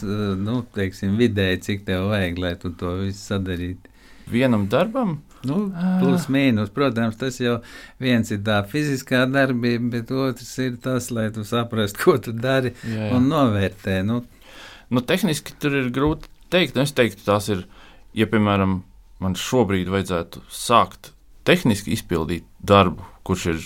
nu, 0.44 0.60
teiksim, 0.76 1.14
vidēji, 1.20 1.62
cik 1.66 1.84
tev 1.88 2.10
vajag, 2.12 2.38
lai 2.42 2.54
tu 2.60 2.70
to 2.76 2.94
visu 3.00 3.20
sadarītu. 3.32 3.88
vienam 4.30 4.68
darbam 4.70 5.18
Nu, 5.42 5.70
plus 6.02 6.26
mīnus, 6.28 6.68
protams, 6.68 7.16
tas 7.16 7.38
jau 7.40 7.62
viens 7.98 8.28
ir 8.30 8.42
tā 8.44 8.58
fiziskā 8.68 9.22
darbība, 9.32 9.88
bet 9.94 10.10
otrs 10.12 10.50
ir 10.60 10.74
tas, 10.84 11.06
lai 11.10 11.30
tu 11.32 11.44
saprastu, 11.48 11.96
ko 12.04 12.18
tu 12.20 12.32
dari 12.36 12.74
jā, 12.84 13.06
jā. 13.08 13.14
un 13.16 13.28
novērtē. 13.32 14.02
Nu, 14.04 14.20
Nu, 14.90 14.98
tehniski 15.06 15.52
tur 15.62 15.70
ir 15.78 15.88
grūti 15.94 16.26
pateikt. 16.50 16.74
Nu, 16.74 16.82
es 16.82 16.90
teiktu, 16.92 17.22
tās 17.22 17.46
ir, 17.48 17.60
ja, 18.12 18.26
piemēram, 18.26 18.80
man 19.22 19.36
šobrīd 19.38 19.86
vajadzētu 19.86 20.40
sākt 20.50 21.12
tehniski 21.46 21.94
izpildīt 21.94 22.42
darbu, 22.58 23.06
kurš 23.22 23.44
ir 23.52 23.60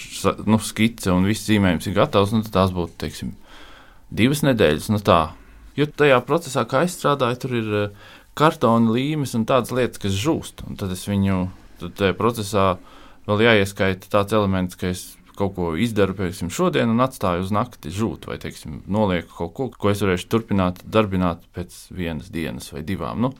nu, 0.47 0.59
skice 0.61 1.11
un 1.15 1.25
viss 1.25 1.49
zīmējums 1.49 1.89
ir 1.89 1.97
gatavs, 1.97 2.35
nu, 2.37 2.43
tad 2.45 2.53
tās 2.59 2.75
būtu, 2.77 2.93
teiksim, 3.01 3.33
divas 4.15 4.45
nedēļas. 4.47 4.91
Nu, 4.95 5.01
tā. 5.03 5.23
Jo 5.79 5.89
tajā 5.91 6.21
procesā, 6.27 6.65
kā 6.71 6.85
es 6.87 6.95
strādāju, 6.99 7.41
tur 7.43 7.57
ir 7.59 7.75
eh, 7.81 8.13
kartona 8.39 8.95
līmes 8.95 9.35
un 9.39 9.47
tādas 9.49 9.75
lietas, 9.75 10.03
kas 10.03 10.15
žūst. 10.19 10.65
Un 10.69 10.79
tad 10.81 10.95
es 10.95 11.05
viņu, 11.11 11.49
tad 11.83 11.99
tajā 11.99 12.17
procesā 12.19 12.69
vēl 13.29 13.47
jāieskaita 13.49 14.11
tāds 14.13 14.37
elements, 14.37 14.79
ka 14.79 14.93
es 14.93 15.13
kaut 15.35 15.57
ko 15.57 15.73
izdaru, 15.81 16.15
piemēram, 16.15 16.51
šodien 16.55 16.93
un 16.93 17.03
atstāju 17.03 17.43
uz 17.43 17.53
nakti 17.55 17.91
žūt, 17.95 18.29
vai, 18.31 18.39
teiksim, 18.43 18.85
nolieku 18.91 19.35
kaut 19.35 19.55
ko, 19.57 19.69
ko 19.75 19.91
es 19.91 20.03
varēšu 20.05 20.29
turpināt 20.31 20.83
darbināt 20.87 21.43
pēc 21.57 21.75
vienas 21.95 22.31
dienas 22.35 22.71
vai 22.71 22.85
divām. 22.87 23.25
Nu, 23.25 23.33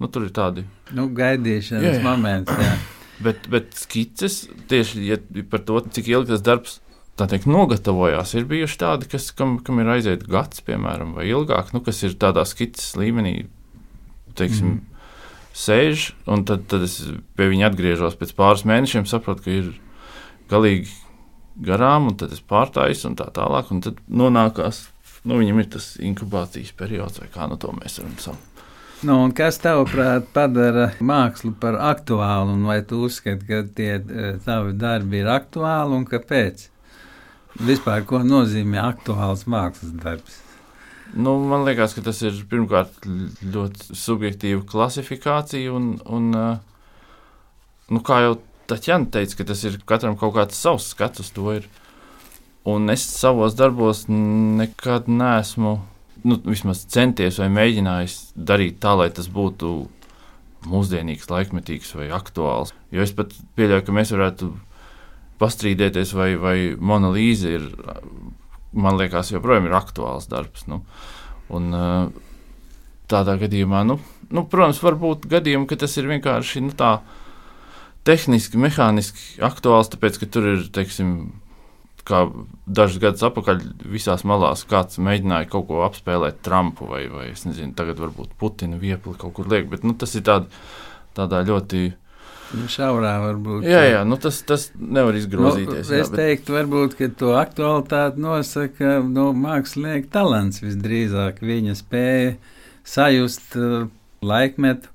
nu, 0.00 0.08
tur 0.08 0.24
ir 0.24 0.32
tādi 0.36 0.64
nu 0.96 1.10
gaidīšanas 1.12 1.84
Jā, 1.84 1.98
jā. 1.98 2.04
moments. 2.06 2.48
Jā. 2.64 2.76
Bet, 3.24 3.44
bet 3.52 3.76
skices, 3.78 4.40
tieši 4.70 5.04
ja 5.06 5.20
par 5.50 5.62
to, 5.68 5.78
cik 5.94 6.08
ilgi 6.10 6.32
tas 6.32 6.42
darbs 6.44 6.80
tā 7.18 7.28
teikt, 7.30 7.46
nogatavojās, 7.50 8.34
ir 8.34 8.48
bijuši 8.50 8.80
tādi, 8.80 9.08
kas, 9.10 9.28
kam, 9.36 9.58
kam 9.64 9.78
ir 9.82 9.92
aiziet 9.96 10.26
gads, 10.30 10.62
piemēram, 10.66 11.14
vai 11.18 11.28
ilgāk, 11.30 11.70
nu, 11.74 11.82
kas 11.84 12.02
ir 12.06 12.16
tādā 12.20 12.46
skices 12.48 12.94
līmenī, 12.98 13.46
teiksim, 14.38 14.76
mm. 14.76 15.04
sēž, 15.64 16.08
un 16.30 16.46
tad, 16.48 16.66
tad 16.70 16.86
es 16.88 16.98
pie 17.38 17.48
viņa 17.52 17.70
atgriežos 17.70 18.18
pēc 18.18 18.34
pāris 18.38 18.66
mēnešiem, 18.68 19.06
saprotu, 19.10 19.46
ka 19.46 19.54
ir 19.54 19.70
galīgi 20.50 20.90
garām, 21.62 22.10
un 22.10 22.18
tad 22.18 22.34
es 22.34 22.42
pārtāju 22.42 22.98
un 23.10 23.14
tā 23.20 23.28
tālāk, 23.34 23.70
un 23.70 23.84
tad 23.84 24.02
nonākās, 24.10 24.88
nu, 25.22 25.38
viņam 25.38 25.62
ir 25.62 25.70
tas 25.76 25.94
inkubācijas 26.02 26.74
periods, 26.76 27.22
vai 27.22 27.30
kā 27.30 27.46
nu 27.50 27.60
to 27.60 27.70
mēs 27.78 28.02
varam 28.02 28.18
saukt. 28.22 28.50
Nu, 29.04 29.18
kas 29.36 29.58
tavuprāt 29.60 30.30
padara 30.32 30.94
mākslu 31.04 31.52
par 31.60 31.76
aktuālu, 31.92 32.54
un 32.56 32.62
vai 32.64 32.78
tu 32.88 33.02
uzskati, 33.04 33.44
ka 33.44 33.58
tie 33.76 33.98
eh, 33.98 34.38
tavi 34.44 34.72
darbi 34.80 35.20
ir 35.20 35.28
aktuāli 35.28 35.98
un 35.98 36.06
kāpēc? 36.08 36.70
Vispār, 37.54 38.02
ko 38.08 38.18
nozīmē 38.26 38.80
aktuāls 38.82 39.44
mākslas 39.46 39.92
darbs? 40.02 40.40
Nu, 41.14 41.36
man 41.46 41.62
liekas, 41.68 41.94
ka 41.94 42.02
tas 42.02 42.18
ir 42.26 42.40
pirmkārt 42.50 43.04
ļoti 43.06 43.94
subjektīva 43.94 44.64
klasifikācija, 44.66 45.70
un, 45.70 45.92
un 46.10 46.34
uh, 46.34 46.56
nu, 47.94 48.02
kā 48.02 48.24
jau 48.24 48.34
Taķēna 48.64 49.10
teica, 49.12 49.36
ka 49.36 49.44
tas 49.50 49.62
ir 49.68 49.74
katram 49.84 50.14
kaut 50.16 50.32
kāds 50.38 50.56
savs 50.56 50.86
skats 50.94 51.20
uz 51.20 51.30
to. 51.36 51.50
Ir. 51.58 51.66
Un 52.64 52.88
es 52.88 53.02
savos 53.04 53.56
darbos 53.58 54.06
nekad 54.08 55.10
neesmu 55.10 55.74
nu, 56.24 56.38
centies 56.96 57.40
vai 57.42 57.50
mēģinājis 57.52 58.14
darīt 58.32 58.78
tā, 58.80 58.94
lai 58.96 59.10
tas 59.12 59.28
būtu 59.28 59.74
mūsdienīgs, 60.72 61.28
laikmetīgs 61.28 61.92
vai 61.98 62.08
aktuāls. 62.16 62.72
Jo 62.94 63.04
es 63.04 63.12
pat 63.12 63.36
pieļauju, 63.58 63.84
ka 63.84 63.96
mēs 63.98 64.14
varētu 64.16 64.48
pastrīdēties, 65.40 66.14
vai, 66.16 66.30
vai 66.40 66.56
monolīze 66.78 67.56
ir, 67.58 67.66
man 68.72 68.98
liekas, 69.00 69.32
joprojām 69.34 69.68
ir 69.68 69.76
aktuāls 69.76 70.28
darbs. 70.30 70.68
Nu. 70.70 70.82
Un, 71.54 71.70
tādā 73.10 73.36
gadījumā, 73.40 73.84
nu, 73.88 73.98
nu, 74.32 74.44
protams, 74.50 74.80
var 74.84 74.98
būt 75.00 75.28
gadījumi, 75.30 75.68
ka 75.70 75.78
tas 75.84 75.96
ir 76.00 76.08
vienkārši 76.10 76.64
nu, 76.64 76.74
tā 76.76 76.96
tehniski, 78.08 78.60
mehāniski 78.60 79.40
aktuāls, 79.44 79.90
tāpēc, 79.92 80.20
ka 80.20 80.28
tur 80.30 80.48
ir, 80.54 80.68
teiksim, 80.74 81.14
kā 82.04 82.26
dažus 82.68 83.00
gadus 83.00 83.24
atpakaļ 83.24 83.62
visās 83.88 84.26
malās 84.28 84.66
kāds 84.68 85.00
mēģināja 85.00 85.48
kaut 85.52 85.68
ko 85.70 85.84
apspēlēt 85.86 86.42
Trumpu 86.44 86.88
vai, 86.90 87.06
vai 87.08 87.30
es 87.30 87.46
nezinu, 87.48 87.72
tagad 87.76 88.00
varbūt 88.02 88.34
Putina 88.40 88.76
viepli 88.80 89.16
kaut 89.20 89.32
kur 89.38 89.48
liek, 89.48 89.70
bet 89.72 89.86
nu, 89.88 89.96
tas 89.96 90.12
ir 90.16 90.24
tād, 90.26 90.50
tādā 91.16 91.40
ļoti. 91.48 91.86
Nu, 92.54 92.68
šaurā 92.70 93.12
varbūt. 93.22 93.66
Jā, 93.66 93.82
jā, 93.88 94.00
nu 94.06 94.18
tas, 94.20 94.38
tas 94.46 94.68
nevar 94.78 95.16
izgrozīties. 95.18 95.88
Nu, 95.88 95.96
jā, 95.96 96.04
es 96.04 96.10
teiktu, 96.12 96.54
varbūt, 96.56 96.96
ka 96.98 97.08
to 97.18 97.34
aktualitāti 97.38 98.22
nosaka 98.22 98.98
nu, 99.04 99.30
mākslinieka 99.36 100.10
talants 100.14 100.62
visdrīzāk. 100.62 101.42
Viņa 101.44 101.78
spēja 101.80 102.34
sajust 102.86 103.56
uh, 103.60 103.88
laikmetu, 104.24 104.92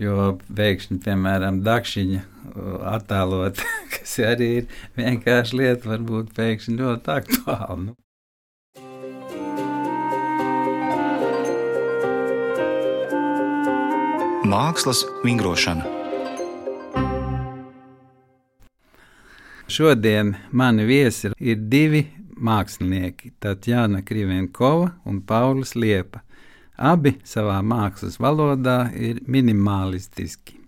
jo 0.00 0.34
pēkšņi, 0.48 1.00
piemēram, 1.04 1.60
dakšiņa 1.66 2.22
uh, 2.22 2.78
attēlot, 2.94 3.60
kas 3.96 4.16
arī 4.24 4.50
ir 4.62 4.80
vienkārši 5.00 5.60
lieta, 5.60 5.92
varbūt 5.92 6.32
pēkšņi 6.38 6.80
ļoti 6.80 7.14
aktuāla. 7.18 7.82
Nu. 7.90 7.98
Mākslas 14.44 15.06
vingrošana. 15.24 16.03
Šodien 19.74 20.34
mani 20.52 20.84
viesi 20.86 21.32
ir- 21.40 21.56
divi 21.68 22.06
mākslinieki- 22.38 23.32
Tatjana 23.42 24.02
Krivenkova 24.06 24.92
un 25.04 25.20
Paulis 25.20 25.74
Liepa. 25.74 26.20
Abi 26.78 27.16
savā 27.24 27.56
mākslas 27.58 28.20
valodā 28.22 28.94
ir 28.94 29.18
minimalistiski. 29.26 30.60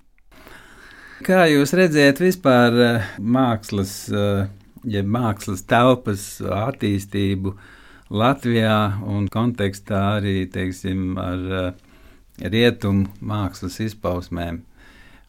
Kā 1.23 1.47
jūs 1.47 1.77
redzējat 1.79 2.19
vispār 2.19 2.81
eh, 2.83 3.07
mākslas, 3.21 3.95
eh, 4.11 4.49
ja 4.85 5.03
mākslas 5.03 5.63
telpas 5.63 6.43
attīstību 6.43 7.55
Latvijā 8.11 9.03
un 9.07 9.29
kontekstā 9.29 10.19
arī, 10.19 10.51
teiksim, 10.51 11.15
ar 11.17 11.47
eh, 11.63 11.73
rietumu 12.43 13.07
mākslas 13.23 13.79
izpausmēm? 13.87 14.65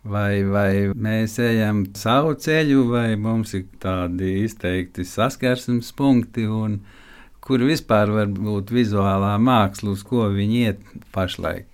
Vai, 0.08 0.44
vai 0.48 0.72
mēs 0.96 1.38
ejam 1.44 1.84
savu 1.98 2.36
ceļu, 2.40 2.84
vai 2.92 3.16
mums 3.20 3.54
ir 3.58 3.66
tādi 3.82 4.44
izteikti 4.46 5.04
saskarsmes 5.08 5.90
punkti, 5.98 6.46
un 6.48 6.80
kur 7.44 7.64
vispār 7.68 8.12
var 8.16 8.32
būt 8.32 8.72
vizuālā 8.76 9.34
māksla, 9.42 9.92
uz 9.96 10.06
ko 10.08 10.30
viņi 10.32 10.62
iet 10.70 10.86
pašlaik? 11.16 11.68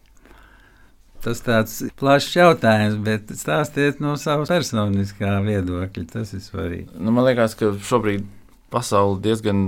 Tas 1.23 1.39
tāds 1.39 1.77
plašs 1.99 2.33
jautājums, 2.35 2.97
bet 3.03 3.29
stāstiet 3.39 4.01
no 4.03 4.17
savas 4.19 4.51
personiskā 4.51 5.37
viedokļa. 5.45 6.03
Tas 6.11 6.33
ir 6.35 6.41
svarīgi. 6.43 6.89
Nu, 6.99 7.13
man 7.15 7.29
liekas, 7.29 7.55
ka 7.55 7.71
šobrīd 7.79 8.25
pasaule 8.73 9.21
diezgan 9.23 9.61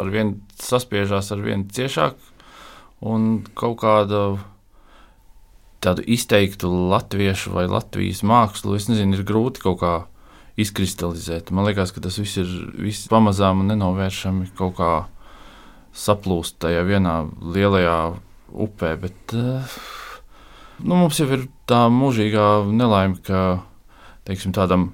ar 0.00 0.12
vien 0.12 0.36
saspiežās 0.60 1.28
ar 1.34 1.42
vien 1.44 1.66
ciešāk, 1.68 2.16
un 3.04 3.42
kaut 3.58 3.76
kāda 3.82 4.22
tādu 5.84 6.04
izteiktu 6.06 6.70
latviešu 6.90 7.52
vai 7.54 7.66
latvijas 7.70 8.22
mākslu, 8.26 8.76
es 8.78 8.88
nezinu, 8.90 9.18
ir 9.18 9.26
grūti 9.26 9.62
kaut 9.62 9.80
kā 9.82 9.94
izkristalizēt. 10.60 11.52
Man 11.52 11.68
liekas, 11.68 11.92
ka 11.92 12.02
tas 12.04 12.16
viss 12.20 12.40
ir 12.40 12.50
viss 12.80 13.10
pamazām 13.12 13.62
un 13.62 13.70
nenovēršami 13.72 14.52
kaut 14.56 14.78
kā 14.80 14.92
saplūst 15.96 16.58
tajā 16.64 16.84
vienā 16.88 17.16
lielajā 17.40 17.98
upē. 18.52 18.94
Bet, 19.00 19.36
nu, 19.36 20.94
mums 20.96 21.20
jau 21.20 21.28
ir 21.36 21.46
tā 21.68 21.86
mūžīgā 21.92 22.48
nelaime, 22.72 23.20
ka 23.24 23.62
teiksim, 24.28 24.54
tādam 24.56 24.90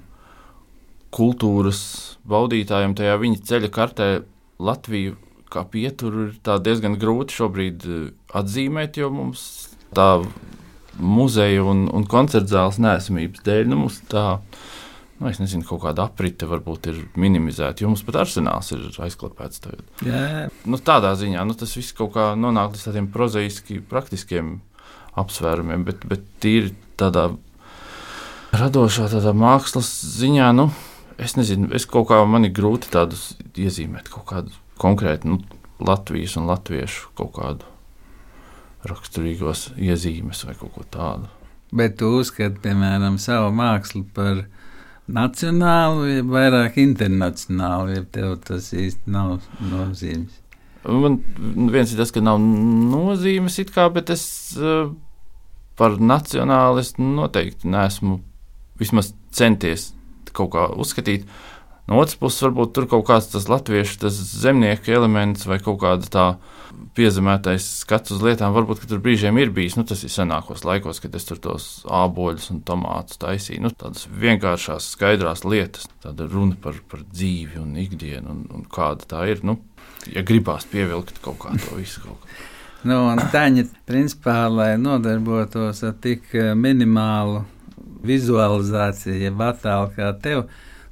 kultūras 1.13 1.83
baudītājam 2.27 2.95
tajā 2.97 3.17
viņa 3.21 3.43
ceļa 3.49 3.73
kartē 3.73 4.07
Latviju 4.63 5.17
kā 5.53 5.63
pieturu 5.69 6.29
ir 6.29 6.61
diezgan 6.65 6.97
grūti 7.01 7.35
šobrīd 7.37 7.85
atzīmēt, 8.33 8.97
jo 9.01 9.09
mums 9.13 9.43
tā 9.93 10.23
muzeja 10.99 11.63
un, 11.65 11.87
un 11.93 12.05
koncerta 12.09 12.57
zāles 12.57 12.79
nesamības 12.81 13.43
dēļ 13.45 13.69
nu, 13.71 13.83
mums 13.85 14.01
tā. 14.11 14.27
Nu, 15.19 15.29
es 15.29 15.37
nezinu, 15.39 15.63
kaut 15.63 15.83
kāda 15.85 16.07
aprite 16.09 16.47
varbūt 16.49 16.87
ir 16.91 16.97
minimizēta, 17.21 17.83
jo 17.83 17.91
mums 17.91 18.01
pat 18.03 18.17
arsenāls 18.25 18.73
ir 18.75 18.81
aizklāpēts. 19.05 19.61
Nu, 20.67 20.79
tādā 20.83 21.13
ziņā 21.19 21.45
nu, 21.47 21.55
tas 21.55 21.75
viss 21.77 21.95
kaut 21.95 22.15
kā 22.17 22.31
nonāk 22.35 22.73
līdz 22.73 22.87
tādiem 22.89 23.07
prozaiski, 23.13 23.77
praktiskiem 23.87 24.57
apsvērumiem, 25.21 25.85
bet, 25.87 26.03
bet 26.09 26.25
tīri 26.43 26.73
tādā 26.99 27.29
radošā, 28.57 29.07
tādā 29.13 29.35
mākslas 29.37 29.93
ziņā, 30.17 30.49
nu, 30.57 30.67
es 31.21 31.37
nezinu, 31.39 31.69
es 31.77 31.85
kaut 31.89 32.09
kā 32.11 32.19
man 32.27 32.49
ir 32.49 32.55
grūti 32.57 32.91
tādus 32.93 33.31
iezīmēt, 33.53 34.09
kaut 34.11 34.27
kādu 34.33 34.57
konkrētu 34.81 35.29
nu, 35.29 35.39
Latvijas 35.83 36.35
un 36.39 36.49
Latviešu 36.49 37.13
kaut 37.17 37.33
kādu 37.37 37.72
raksturīgos 38.89 39.71
iezīmes 39.77 40.43
vai 40.47 40.55
kaut 40.59 40.73
ko 40.75 40.85
tādu. 40.93 41.29
Bet 41.73 41.97
tu 42.01 42.11
uzskati, 42.19 42.59
piemēram, 42.61 43.17
savu 43.21 43.53
mākslu 43.57 44.03
par 44.13 44.43
nacionālu, 45.09 46.03
vai 46.05 46.19
vairāk 46.35 46.77
internacionālu, 46.83 47.97
ja 47.97 48.03
tev 48.13 48.37
tas 48.45 48.69
īsti 48.75 49.13
nav 49.13 49.39
nozīmes? 49.71 50.39
Man 50.83 51.21
viens 51.71 51.93
ir 51.93 51.99
tas, 52.01 52.11
ka 52.11 52.21
nav 52.21 52.41
nozīmes 52.43 53.57
it 53.63 53.71
kā, 53.73 53.87
bet 53.93 54.11
es 54.13 54.25
uh, 54.59 54.91
par 55.79 55.97
nacionālu 55.97 56.83
es 56.83 56.93
noteikti 56.99 57.71
neesmu 57.71 58.19
vismaz 58.79 59.13
centies 59.33 59.91
kaut 60.33 60.51
kā 60.55 60.67
uzskatīt. 60.81 61.27
No 61.89 61.99
otras 61.99 62.15
puses, 62.15 62.39
varbūt 62.45 62.71
tur 62.75 62.85
kaut 62.87 63.03
kāds 63.09 63.27
tas 63.33 63.49
latviešu 63.51 63.97
tas 64.05 64.15
zemnieku 64.15 64.93
elements 64.95 65.43
vai 65.49 65.57
kaut 65.59 65.81
kāda 65.81 66.07
tā 66.07 66.27
piezemētais 66.95 67.65
skats 67.81 68.13
uz 68.15 68.21
lietām. 68.23 68.53
Varbūt 68.55 68.85
tur 68.87 69.01
brīžiem 69.03 69.35
ir 69.41 69.51
bijis, 69.53 69.75
nu, 69.75 69.83
tas 69.87 70.05
ir 70.05 70.13
senākos 70.13 70.63
laikos, 70.67 71.01
kad 71.03 71.15
es 71.19 71.27
tur 71.27 71.41
tos 71.43 71.67
āboļus 71.91 72.49
un 72.53 72.63
tomātus 72.65 73.19
taisīju. 73.21 73.65
Nu, 73.65 73.73
tādas 73.75 74.07
vienkāršās, 74.07 74.93
skaidrās 74.95 75.43
lietas, 75.43 75.89
tāda 76.05 76.29
runa 76.31 76.55
par, 76.63 76.79
par 76.89 77.03
dzīvi 77.03 77.59
un 77.61 77.75
ikdienu 77.83 78.31
un, 78.31 78.47
un 78.55 78.65
kāda 78.71 79.09
tā 79.15 79.27
ir. 79.33 79.43
Nu, 79.43 79.59
ja 80.07 80.23
gribās 80.23 80.67
pievilkt 80.71 81.19
kaut 81.25 81.41
kā 81.43 81.55
to 81.59 81.79
visu. 81.81 82.03
Nu, 82.83 82.97
Taņa, 83.31 83.63
principā, 83.87 84.41
lai 84.51 84.73
nodarbotos 84.75 85.77
ar 85.87 85.93
tik 86.03 86.25
eh, 86.35 86.49
minimālu 86.51 87.45
vizualizāciju, 88.03 89.21
jeb 89.21 89.39
attēlu 89.39 89.93
kā 89.95 90.09
tev, 90.19 90.41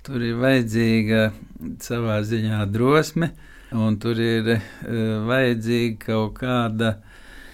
tur 0.06 0.24
ir 0.26 0.38
vajadzīga 0.42 1.30
savā 1.84 2.20
ziņā 2.26 2.64
drosme 2.74 3.32
un 3.72 3.98
tur 4.02 4.20
ir 4.20 4.54
uh, 4.56 4.62
vajadzīga 5.28 6.00
kaut 6.06 6.40
kāda 6.42 6.96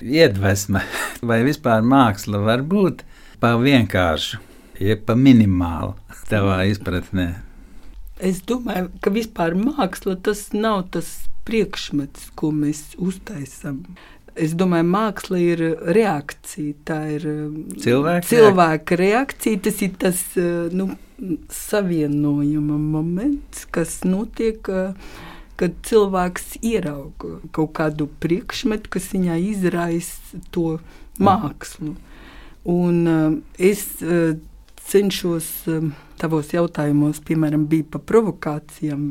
iedvesma, 0.01 0.83
vai 1.29 1.41
vispār 1.47 1.83
māksla 1.85 2.41
var 2.45 2.63
būt 2.65 3.03
pa 3.41 3.55
vienkāršu, 3.61 4.39
jeb 4.81 5.03
pa 5.05 5.17
minimālu 5.17 5.95
tavā 6.29 6.63
izpratnē. 6.71 7.29
Es 8.17 8.41
domāju, 8.49 8.89
ka 9.01 9.13
vispār 9.13 9.53
māksla 9.57 10.15
tas 10.25 10.47
nav 10.53 10.87
tas 10.95 11.11
priekšmets, 11.47 12.31
ko 12.35 12.49
mēs 12.51 12.95
uztaisām. 12.97 13.83
Es 14.37 14.53
domāju, 14.57 14.85
māksla 14.93 15.39
ir 15.41 15.63
reakcija. 15.97 16.75
Tā 16.85 16.99
ir 17.15 17.25
cilvēka, 17.81 18.27
cilvēka 18.29 18.99
reakcija. 18.99 19.63
Tas 19.65 19.81
ir 19.81 19.95
tas 19.97 20.21
nu, 20.77 20.91
savienojuma 21.53 22.77
moments, 22.77 23.65
kas 23.73 24.03
notiek. 24.05 24.61
Uh, 24.69 25.25
kad 25.57 25.73
cilvēks 25.87 26.59
ierauga 26.65 27.39
kaut 27.55 27.73
kādu 27.77 28.07
priekšmetu, 28.21 28.91
kas 28.93 29.09
viņā 29.13 29.39
izraisa 29.41 30.41
to 30.53 30.77
mākslu. 31.17 31.95
Un, 32.67 32.99
uh, 33.07 33.37
es 33.57 33.87
uh, 34.03 34.37
cenšos 34.87 35.49
uh, 35.71 35.89
tavos 36.19 36.53
jautājumos, 36.55 37.21
piemēram, 37.27 37.67
bija 37.69 37.87
par 37.93 38.03
provokācijām. 38.09 39.09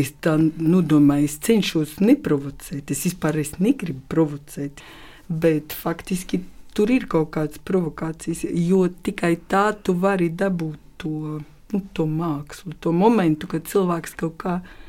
Es 0.00 0.12
tā 0.22 0.36
nu, 0.38 0.82
domāju, 0.86 1.28
es 1.30 1.38
cenšos 1.44 1.98
neprovocēt. 2.04 2.92
Es 2.94 3.04
vispār 3.08 3.40
es 3.42 3.56
negribu 3.58 4.04
provocēt. 4.12 4.84
Bet 5.28 5.74
faktiski 5.74 6.42
tur 6.76 6.92
ir 6.92 7.08
kaut 7.10 7.32
kādas 7.34 7.60
provokācijas, 7.64 8.44
jo 8.50 8.84
tikai 9.06 9.36
tā 9.50 9.70
tu 9.82 9.94
vari 9.98 10.28
dabūt 10.30 10.80
to, 11.00 11.40
nu, 11.72 11.82
to 11.96 12.06
mākslu, 12.10 12.74
to 12.82 12.92
momentu, 12.94 13.48
kad 13.50 13.66
cilvēks 13.70 14.18
kaut 14.20 14.36
kādā 14.42 14.82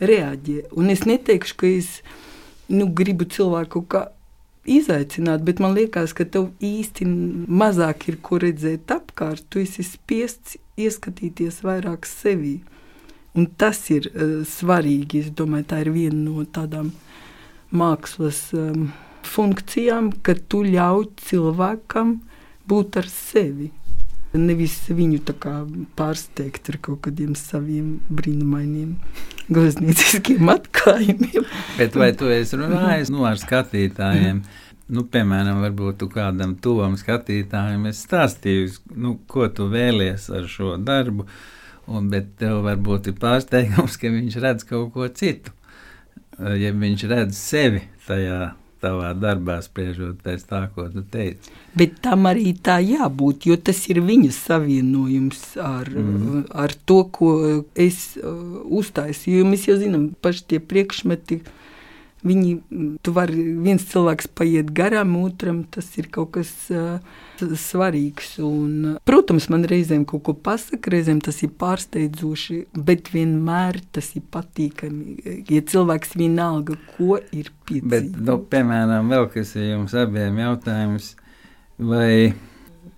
reaģē. 0.00 0.66
Un 0.76 0.90
es 0.92 1.04
neteikšu, 1.08 1.56
ka 1.60 1.68
es 1.70 1.90
nu, 2.68 2.88
gribu 2.92 3.28
cilvēku 3.30 3.80
kaut 3.80 3.88
kā 3.92 4.02
izaicināt, 4.66 5.42
bet 5.46 5.60
man 5.62 5.74
liekas, 5.76 6.14
ka 6.16 6.26
tev 6.28 6.50
īsti 6.64 7.06
mazāk 7.46 8.08
ir 8.10 8.18
ko 8.22 8.40
redzēt 8.42 8.90
apkārt. 8.92 9.46
Tu 9.50 9.62
esi 9.64 9.86
spiests 9.86 10.58
ieskatīties 10.76 11.62
vairāk 11.66 12.08
sevī. 12.08 12.58
Un 13.36 13.48
tas 13.60 13.78
ir 13.92 14.08
uh, 14.10 14.42
svarīgi. 14.48 15.24
Es 15.26 15.32
domāju, 15.36 15.68
tā 15.72 15.82
ir 15.84 15.92
viena 15.94 16.18
no 16.18 16.44
tādām 16.44 16.92
mākslas 17.76 18.48
um, 18.56 18.90
funkcijām, 19.26 20.12
ka 20.24 20.36
tu 20.48 20.62
ļauj 20.64 21.10
cilvēkam 21.26 22.16
būt 22.68 23.00
ar 23.02 23.10
sevi. 23.12 23.72
Nevis 24.36 24.82
viņu 24.92 25.22
pārsteigt 25.96 26.68
ar 26.68 26.76
kaut 26.84 27.06
kādiem 27.06 27.36
saviem 27.38 27.96
brīnumainiem 28.12 28.96
gleznieciskiem 29.52 30.48
atklājumiem. 30.56 31.46
Bet 31.78 31.98
vai 31.98 32.12
tu 32.18 32.30
esi 32.32 32.58
runājis 32.58 33.12
nu, 33.14 33.24
ar 33.28 33.38
skatītājiem? 33.40 34.42
Nu, 34.86 35.02
piemēram, 35.10 35.64
varbūt 35.64 36.04
kādam 36.12 36.54
tuvam 36.62 36.94
skatītājam 36.98 37.88
esi 37.90 38.04
stāstījis, 38.06 38.80
nu, 38.94 39.16
ko 39.26 39.48
tu 39.50 39.66
vēlies 39.72 40.28
ar 40.30 40.46
šo 40.50 40.76
darbu, 40.78 41.26
un, 41.90 42.10
bet 42.12 42.36
tev 42.38 42.60
varbūt 42.66 43.10
ir 43.10 43.16
pārsteigums, 43.22 43.98
ka 43.98 44.12
viņš 44.14 44.38
redz 44.44 44.68
kaut 44.68 44.92
ko 44.94 45.08
citu. 45.10 45.54
Ja 46.36 46.70
viņš 46.76 47.06
redz 47.10 47.38
sevi 47.40 47.82
tajā 48.06 48.52
tavā 48.82 49.12
darbā, 49.16 49.58
spriežot 49.64 50.20
pēc 50.24 50.44
tā, 50.50 50.62
ko 50.74 50.86
tu 50.92 51.02
teici. 51.12 51.52
Bet 51.76 51.98
tam 52.04 52.28
arī 52.30 52.52
tā 52.54 52.78
jābūt, 52.84 53.48
jo 53.50 53.56
tas 53.56 53.82
ir 53.92 54.02
viņa 54.04 54.32
savienojums 54.36 55.42
ar, 55.62 55.90
mm. 55.90 56.46
ar 56.52 56.74
to, 56.88 57.02
ko 57.12 57.30
es 57.74 58.16
uh, 58.20 58.60
uztaisīju. 58.80 59.42
Jo 59.42 59.50
mēs 59.52 59.68
jau 59.70 59.78
zinām, 59.80 60.10
paši 60.24 60.46
tie 60.52 60.62
priekšmeti. 60.62 61.40
Viņi, 62.24 62.52
tu 63.04 63.12
vari 63.14 63.42
viens 63.60 63.82
cilvēks 63.90 64.30
paiet 64.34 64.70
garām, 64.74 65.12
otram 65.20 65.60
tas 65.70 65.90
ir 66.00 66.08
kaut 66.10 66.32
kas 66.38 66.48
uh, 66.72 66.96
svarīgs. 67.36 68.38
Un, 68.42 68.96
protams, 69.06 69.50
man 69.52 69.66
reizēm 69.68 70.06
kaut 70.08 70.24
ko 70.26 70.34
pasaka, 70.48 70.90
reizēm 70.94 71.20
tas 71.22 71.42
ir 71.44 71.52
pārsteidzoši, 71.60 72.62
bet 72.88 73.12
vienmēr 73.12 73.82
tas 73.94 74.14
ir 74.16 74.24
patīkami. 74.32 75.44
Ja 75.52 75.60
cilvēks 75.60 76.16
vienalga, 76.16 76.78
ko 76.96 77.20
ir 77.36 77.52
piedzīvojis. 77.68 78.16
Nu, 78.24 78.40
piemēram, 78.50 79.12
vēl 79.12 79.28
kas 79.36 79.52
ir 79.58 79.74
jums 79.74 79.94
abiem 80.00 80.40
jautājums, 80.40 81.12
vai 81.76 82.32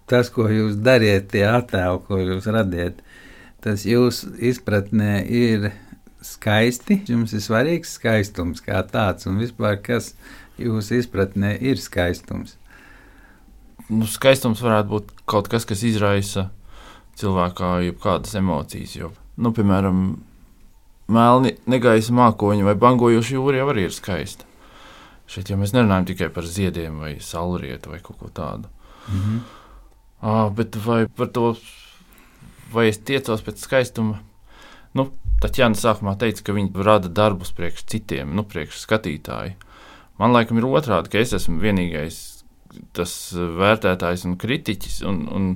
tas, 0.09 0.31
ko 0.33 0.47
jūs 0.53 0.79
dariet, 0.79 1.29
tie 1.35 1.45
attēli, 1.51 2.01
ko 2.07 2.23
jūs 2.23 2.49
radiet, 2.55 3.03
tas 3.65 3.83
jūsu 3.85 4.33
izpratnē 4.53 5.21
ir 5.27 5.73
skaisti. 6.25 7.01
Jums 7.09 7.35
ir 7.37 7.43
svarīgs 7.45 7.97
skaistums 7.99 8.63
kā 8.65 8.83
tāds, 8.87 9.29
un 9.31 9.39
vispār 9.43 9.79
kas 9.83 10.15
jūsu 10.59 10.99
izpratnē 11.03 11.55
ir 11.61 11.81
skaistums. 11.81 12.57
Nu, 13.89 14.05
skaistums 14.09 14.61
varētu 14.61 14.91
būt 14.93 15.13
kaut 15.29 15.49
kas, 15.49 15.65
kas 15.69 15.85
izraisa 15.87 16.49
cilvēkā 17.19 17.79
jebkādas 17.87 18.35
emocijas. 18.39 18.97
Jo, 18.99 19.13
nu, 19.41 19.53
piemēram, 19.57 20.03
melni 21.09 21.55
negaisa 21.71 22.13
mākoņi 22.17 22.67
vai 22.67 22.77
bangojoši 22.79 23.39
jūra 23.39 23.63
jau 23.63 23.71
ir 23.81 23.95
skaista. 23.95 24.45
Šeit 25.29 25.51
jau 25.51 25.59
mēs 25.61 25.75
nerunājam 25.77 26.09
tikai 26.09 26.31
par 26.33 26.47
ziediem 26.49 27.01
vai 27.03 27.17
saulrietu 27.21 27.93
vai 27.93 28.01
kaut 28.01 28.19
ko 28.21 28.29
tādu. 28.33 28.69
Mm 29.09 29.21
-hmm. 29.21 29.41
à, 30.23 30.55
bet 30.55 30.77
vai 30.77 31.07
par 31.07 31.29
to, 31.29 31.57
vai 32.73 32.89
es 32.89 32.99
tiecos 32.99 33.43
pēc 33.43 33.57
skaistuma? 33.57 34.19
Nu, 34.95 35.13
Taķēna 35.43 35.79
sākumā 35.79 36.17
teica, 36.19 36.43
ka 36.47 36.55
viņi 36.57 36.85
rada 36.87 37.11
darbus 37.15 37.53
priekš 37.55 37.85
citiem, 37.93 38.33
nu, 38.35 38.43
priekš 38.49 38.81
skatītāju. 38.83 39.55
Man 40.19 40.35
liekas, 40.35 40.59
ir 40.59 40.67
otrādi, 40.67 41.13
ka 41.13 41.21
es 41.23 41.35
esmu 41.37 41.61
vienīgais 41.63 42.19
tas 42.97 43.13
vērtētājs 43.35 44.27
un 44.27 44.35
kritiķis. 44.41 44.99
Un, 45.07 45.21
un, 45.31 45.47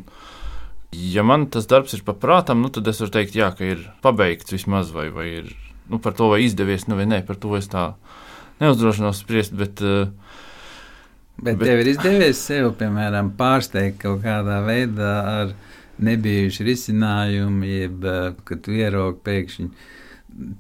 ja 0.95 1.25
man 1.27 1.49
tas 1.51 1.66
darbs 1.71 1.97
ir 1.97 2.05
paprātam, 2.07 2.62
nu, 2.62 2.71
tad 2.71 2.87
es 2.90 3.03
varu 3.03 3.16
teikt, 3.18 3.35
jā, 3.38 3.51
ka 3.59 3.66
ir 3.75 3.83
pabeigts 4.07 4.55
vismaz, 4.55 4.95
vai, 4.95 5.09
vai 5.14 5.27
ir 5.40 5.51
nu, 5.90 5.99
par 5.99 6.14
to, 6.18 6.31
vai 6.31 6.45
izdevies, 6.47 6.87
nu, 6.87 6.97
vai 7.01 7.09
nē, 7.11 7.25
par 7.27 7.40
to 7.42 7.57
es 7.59 7.66
tā 7.73 7.90
neuzdrošinos 8.62 9.25
spriest. 9.25 9.59
Bet, 9.59 9.83
uh, 9.83 10.07
Bet, 11.42 11.57
bet 11.59 11.66
tev 11.66 11.81
ir 11.81 11.88
izdevies 11.90 12.38
sev, 12.38 12.68
piemēram, 12.79 13.33
pārsteigt 13.38 13.97
kaut 14.03 14.21
kādā 14.23 14.61
veidā 14.62 15.12
ar 15.27 15.55
nebijušu 16.04 16.66
risinājumu, 16.66 17.66
jeb 17.68 18.06
kad 18.48 18.62
tu 18.64 18.74
ieraugi 18.76 19.20
pēkšņi 19.26 19.68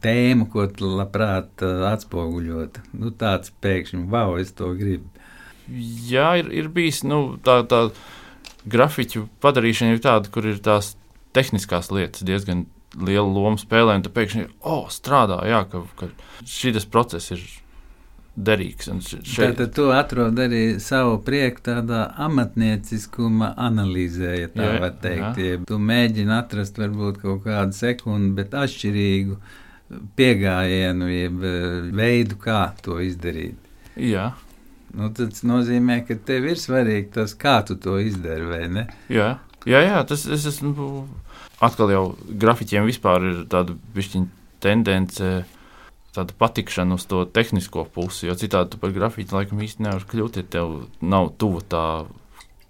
tēmu, 0.02 0.48
ko 0.52 0.66
tu 0.68 0.90
labprāt 0.98 1.64
uh, 1.64 1.86
atspoguļot. 1.92 2.80
Nu, 2.98 3.12
tāds 3.16 3.52
pēkšņi, 3.64 4.04
wow, 4.12 4.36
es 4.40 4.52
to 4.56 4.72
gribu. 4.76 5.08
Jā, 6.08 6.34
ir, 6.42 6.50
ir 6.52 6.68
bijis 6.74 7.00
nu, 7.08 7.38
tā, 7.44 7.62
tā 7.70 7.86
grafiķu 8.68 9.26
padarīšana 9.42 9.96
ir 9.96 10.02
tāda, 10.04 10.30
kur 10.32 10.46
ir 10.50 10.60
tās 10.62 10.92
tehniskās 11.36 11.90
lietas 11.94 12.26
diezgan 12.26 12.66
liela 13.00 13.28
loma 13.28 13.60
spēlē, 13.60 13.96
un 13.96 14.04
tu 14.04 14.12
pēkšņi 14.12 14.48
oh, 14.68 14.84
strādā, 14.92 15.40
jā, 15.48 15.62
ka, 15.70 15.84
ka 15.96 16.10
šis 16.44 16.88
process 16.92 17.32
ir 17.32 17.44
derīgs. 18.36 18.88
Šeit... 19.28 19.56
Tad 19.58 19.74
tu 19.76 19.88
atrod 19.92 20.38
arī 20.40 20.62
savu 20.80 21.18
prieku 21.24 21.64
tādā 21.68 22.04
amatnieciskuma 22.24 23.52
analīzē, 23.60 24.32
ja 24.40 24.52
tā 24.52 24.68
jā, 24.68 24.78
var 24.82 24.94
teikt. 25.02 25.42
Jā. 25.42 25.58
Tu 25.68 25.80
mēģini 25.90 26.32
atrast 26.36 26.80
varbūt 26.80 27.20
kaut 27.24 27.44
kādu 27.46 27.76
sekundi, 27.76 28.32
bet 28.38 28.56
atšķirīgu 28.56 29.36
piegājienu, 30.16 31.10
jeb 31.12 31.44
eh, 31.44 31.92
veidu, 31.92 32.38
kā 32.40 32.62
to 32.84 32.96
izdarīt. 33.04 33.58
Jā. 34.00 34.30
Nu, 34.96 35.08
tas 35.16 35.44
nozīmē, 35.48 36.02
ka 36.08 36.16
tev 36.20 36.50
ir 36.52 36.60
svarīgi 36.60 37.12
tas, 37.14 37.32
kā 37.36 37.58
tu 37.68 37.78
to 37.80 37.98
izdari, 38.00 38.44
vai 38.48 38.64
ne? 38.72 38.86
Jā, 39.12 39.34
jā, 39.68 39.80
jā 39.84 40.00
tas 40.08 40.24
es 40.28 40.44
esmu. 40.48 41.06
Atkal 41.62 41.92
jau 41.92 42.04
grafiķiem 42.42 42.88
vispār 42.88 43.24
ir 43.28 43.42
tāda 43.52 43.76
tendence, 44.62 45.30
tāda 46.16 46.36
patikšana 46.38 46.98
uz 46.98 47.06
to 47.08 47.24
tehnisko 47.24 47.86
pusi. 47.94 48.28
Jo 48.28 48.36
citādi 48.38 48.74
tu 48.74 48.82
par 48.82 48.94
grafiķu 48.94 49.38
laikam 49.38 49.62
īsti 49.64 49.86
nevari 49.86 50.08
kļūt, 50.12 50.40
ja 50.40 50.48
tev 50.58 50.76
nav 51.00 51.32
tuva 51.40 51.64
tā 51.64 51.84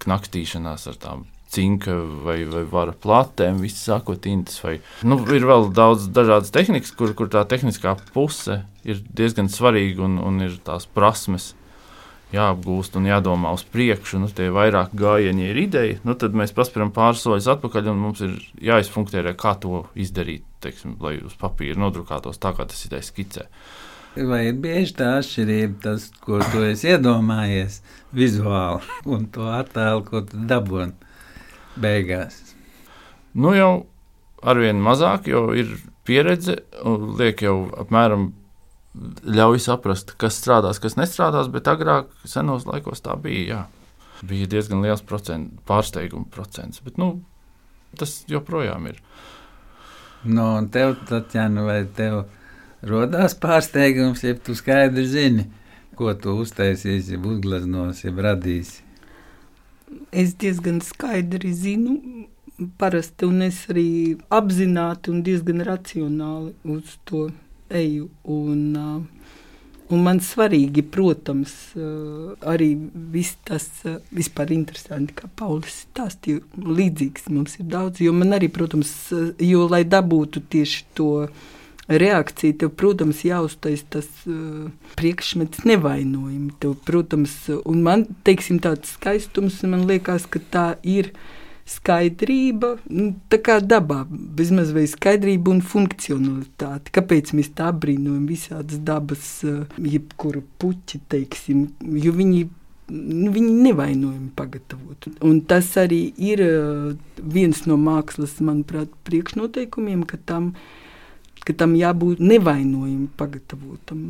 knakstīšanās 0.02 0.88
ar 0.90 0.98
tām 1.02 1.26
cinka 1.52 1.94
vai, 2.24 2.42
vai 2.48 2.62
vara 2.64 2.94
platēm, 2.96 3.60
viss 3.60 3.84
sākot 3.84 4.24
intas. 4.30 4.56
Vai, 4.64 4.78
nu, 5.04 5.18
ir 5.34 5.44
vēl 5.48 5.68
daudz 5.76 6.08
dažādas 6.14 6.52
tehnikas, 6.54 6.94
kur, 6.96 7.12
kur 7.18 7.28
tā 7.32 7.44
tehniskā 7.48 7.94
puse 8.14 8.62
ir 8.88 9.02
diezgan 9.12 9.52
svarīga 9.52 10.06
un, 10.06 10.16
un 10.22 10.40
ir 10.46 10.56
tās 10.64 10.88
prasmes 10.88 11.52
jāapgūst 12.32 12.96
un 12.98 13.06
jādomā 13.10 13.52
uz 13.56 13.64
priekšu, 13.68 14.20
nu, 14.22 14.30
tie 14.32 14.48
vairāk 14.54 14.94
gājieni 14.98 15.50
ir 15.50 15.60
ideja, 15.66 16.00
nu, 16.06 16.16
tad 16.18 16.36
mēs 16.38 16.54
paspēram 16.56 16.92
pāris 16.94 17.24
soļus 17.26 17.50
atpakaļ 17.56 17.92
un 17.92 18.02
mums 18.06 18.22
ir 18.24 18.34
jāizfunkcionē, 18.70 19.34
kā 19.38 19.54
to 19.60 19.84
izdarīt, 19.98 20.44
teiksim, 20.64 20.96
lai 21.02 21.18
uz 21.20 21.36
papīra 21.40 21.80
nodrukātos 21.80 22.40
tā, 22.42 22.54
kā 22.56 22.68
tas 22.68 22.84
ir 22.88 22.98
skicē. 23.04 23.48
Vai 24.12 24.42
ir 24.50 24.58
bieži 24.60 24.92
tā 24.98 25.14
atšķirība, 25.20 25.78
tas, 25.84 26.10
ko 26.20 26.42
tu 26.52 26.64
esi 26.66 26.90
iedomājies 26.92 27.80
vizuāli, 28.16 28.82
un 29.08 29.24
to 29.32 29.48
attēlu, 29.48 30.04
ko 30.04 30.20
tu 30.28 30.42
dabūji 30.48 30.92
beigās? 31.80 32.36
Nu, 33.32 33.54
jau 33.56 33.86
arvien 34.44 34.80
mazāk, 34.84 35.30
jo 35.32 35.46
ir 35.56 35.72
pieredze, 36.04 36.58
un 36.84 37.14
liek 37.16 37.40
jau 37.44 37.56
apmēram 37.80 38.32
ļauj 38.92 39.62
saprast, 39.64 40.12
kas 40.20 40.36
strādās, 40.40 40.80
kas 40.82 40.98
nestrādās, 40.98 41.48
bet 41.52 41.68
agrāk, 41.70 42.10
senos 42.28 42.66
laikos 42.68 43.04
tā 43.04 43.16
bija. 43.20 43.44
Jā. 43.46 43.62
Bija 44.28 44.46
diezgan 44.46 44.84
liels 44.84 45.02
procent, 45.02 45.50
pārsteiguma 45.66 46.28
procents, 46.30 46.82
bet 46.84 47.00
nu, 47.00 47.16
tas 47.98 48.20
joprojām 48.30 48.86
ir. 48.92 49.00
No, 50.22 50.52
un 50.60 50.68
tev, 50.70 50.94
Tatjana, 51.08 51.64
vai 51.66 51.80
tev 51.96 52.20
rodās 52.86 53.34
pārsteigums, 53.42 54.22
ja 54.22 54.36
tu 54.38 54.54
skaidri 54.54 55.06
zini, 55.10 55.48
ko 55.98 56.12
tu 56.14 56.36
uztaisīsi, 56.44 57.18
uzgleznosi, 57.18 58.12
radīsi? 58.14 58.84
Es 60.14 60.36
diezgan 60.38 60.78
skaidri 60.84 61.50
zinu, 61.56 61.96
parasti, 62.78 63.26
un 63.26 63.42
es 63.48 63.64
arī 63.72 63.88
apzināti 64.32 65.10
un 65.10 65.24
diezgan 65.26 65.64
racionāli 65.66 66.54
uz 66.76 66.94
to 67.08 67.26
eju. 67.72 68.08
Un, 68.32 68.62
uh, 68.76 69.22
Un 69.92 70.00
man 70.06 70.22
svarīgi, 70.24 70.84
protams, 70.88 71.52
uh, 71.76 72.32
arī 72.48 72.70
viss 73.12 73.36
tas 73.44 73.66
uh, 73.84 73.98
vispār 74.14 74.54
interesanti, 74.54 75.12
kā 75.18 75.28
Paulis 75.36 75.82
stāstīja, 75.82 76.40
līdzīgs 76.56 77.28
mums 77.28 77.58
ir 77.58 77.66
daudz, 77.72 78.00
jo 78.00 78.14
man 78.16 78.32
arī, 78.38 78.48
protams, 78.52 78.92
jo, 79.36 79.66
lai 79.68 79.82
dabūtu 79.84 80.40
tieši 80.54 80.86
to 80.96 81.10
reakciju, 81.92 82.56
tev, 82.62 82.72
protams, 82.78 83.20
jāuztais 83.26 83.84
tas 83.92 84.08
uh, 84.30 84.70
priekšmets 84.96 85.66
nevainojumi. 85.68 86.54
Tev, 86.62 86.78
protams, 86.88 87.36
un 87.60 87.84
man, 87.84 88.06
teiksim, 88.24 88.62
tāds 88.64 88.94
skaistums, 88.96 89.60
man 89.68 89.84
liekas, 89.90 90.24
ka 90.30 90.40
tā 90.54 90.66
ir, 90.88 91.12
skaidrība, 91.68 92.76
nu, 92.90 93.12
tā 93.30 93.38
kā 93.44 93.58
dabā, 93.62 94.02
bezmaz 94.10 94.72
vai 94.74 94.86
skaidrība 94.90 95.52
un 95.54 95.60
funkcionalitāte. 95.62 96.92
Kāpēc 96.94 97.34
mēs 97.38 97.52
tā 97.58 97.70
brīnojam 97.74 98.26
visādas 98.30 98.82
dabas, 98.82 99.44
eh, 99.44 99.62
jebkuru 99.78 100.42
puķi, 100.58 101.02
teiksim, 101.12 101.68
jo 101.82 102.12
viņi 102.18 102.48
nu, 102.92 103.30
viņi 103.32 103.52
nevainojami 103.66 104.30
pagatavot. 104.36 105.08
Un 105.24 105.40
tas 105.48 105.70
arī 105.80 106.02
ir 106.20 106.42
uh, 106.44 106.92
viens 107.16 107.64
no 107.68 107.78
mākslas, 107.80 108.38
manuprāt, 108.44 108.92
priekšnoteikumiem, 109.08 110.04
ka 110.08 110.18
tam, 110.28 110.52
ka 111.46 111.56
tam 111.56 111.76
jābūt 111.78 112.22
nevainojami 112.22 113.08
pagatavotam, 113.18 114.02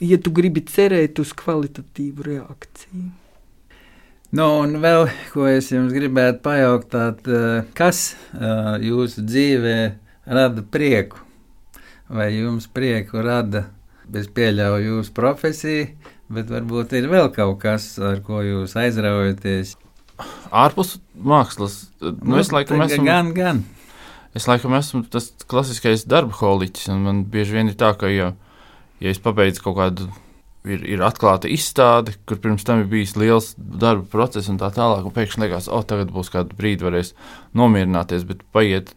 ja 0.00 0.20
tu 0.22 0.32
gribi 0.34 0.64
cerēt 0.68 1.20
uz 1.22 1.34
kvalitatīvu 1.36 2.30
reakciju. 2.30 3.10
Nu, 4.32 4.46
un 4.62 4.78
vēl, 4.80 5.10
ko 5.28 5.44
es 5.44 5.66
jums 5.68 5.92
gribētu 5.92 6.38
pajautāt, 6.40 7.18
eh, 7.28 7.66
kas 7.76 8.14
eh, 8.32 8.78
jūsu 8.80 9.26
dzīvē 9.28 9.74
rada 10.24 10.64
prieku? 10.72 11.20
Vai 12.08 12.30
jums 12.38 12.64
prieku 12.64 13.20
rada, 13.20 13.66
es 14.08 14.30
pieļauju, 14.32 14.86
jūsu 14.86 15.12
profesija, 15.18 15.90
bet 16.32 16.48
varbūt 16.48 16.96
ir 16.96 17.10
vēl 17.12 17.28
kaut 17.36 17.58
kas, 17.60 17.90
ar 18.00 18.24
ko 18.24 18.40
jūs 18.40 18.72
aizraujaties? 18.80 19.74
Ārpus 20.48 20.94
mākslas. 21.12 21.76
Nu, 22.00 22.16
nu, 22.32 22.40
es 22.40 22.54
laikam 22.56 22.80
esmu. 22.86 23.04
Gan, 23.04 23.34
gan. 23.36 23.62
Es 24.32 24.48
laikam 24.48 24.72
esmu 24.80 25.04
tas 25.12 25.28
klasiskais 25.44 26.08
darba 26.08 26.40
holiķis, 26.40 26.88
un 26.94 27.04
man 27.04 27.24
bieži 27.28 27.60
vien 27.60 27.68
ir 27.68 27.76
tā, 27.76 27.92
ka, 28.00 28.08
ja, 28.08 28.32
ja 28.96 29.12
es 29.12 29.20
pabeidzu 29.20 29.68
kaut 29.68 29.76
kādu 29.82 30.08
ir, 30.68 30.84
ir 30.86 31.02
atklāta 31.04 31.50
izstāde, 31.50 32.14
kur 32.28 32.40
pirms 32.42 32.66
tam 32.66 32.82
ir 32.82 32.90
bijis 32.90 33.16
liels 33.18 33.52
darba 33.58 34.06
process 34.12 34.50
un 34.52 34.60
tā 34.60 34.70
tālāk. 34.74 35.04
Un 35.06 35.14
pēkšņi 35.14 35.44
liekas, 35.44 35.68
o, 35.68 35.80
oh, 35.80 35.86
tagad 35.86 36.12
būs 36.14 36.30
kāda 36.32 36.56
brīdi, 36.58 36.86
varēs 36.86 37.12
nomierināties, 37.58 38.26
bet 38.28 38.44
paiet 38.54 38.94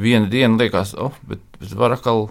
viena 0.00 0.30
diena, 0.30 0.58
liekas, 0.60 0.94
o, 0.96 1.10
oh, 1.10 1.24
bet, 1.30 1.42
bet 1.60 1.74
var 1.78 1.96
atkal 1.96 2.28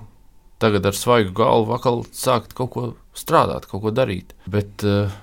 tagad 0.59 0.89
ar 0.89 0.95
svaigu 0.97 1.31
galvu 1.37 1.73
atkal 1.77 2.03
sākt 2.11 2.55
kaut 2.57 2.71
ko 2.75 2.85
strādāt, 3.15 3.69
kaut 3.69 3.85
ko 3.85 3.93
darīt. 3.95 4.35
Bet 4.49 4.83
uh, 4.87 5.13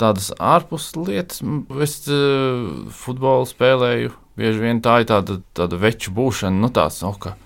tādas 0.00 0.32
ārpus 0.42 0.90
lietas, 0.98 1.44
es 1.84 2.00
uh, 2.10 2.88
futbolu 2.94 3.46
spēlēju, 3.46 4.14
bieži 4.38 4.64
vien 4.64 4.82
tā 4.82 5.00
ir 5.02 5.10
tāda, 5.10 5.38
tāda 5.54 5.78
veču 5.78 6.14
būšana, 6.14 6.58
nu 6.58 6.72
tāds, 6.74 6.98
oh, 7.06 7.14
ka, 7.14 7.36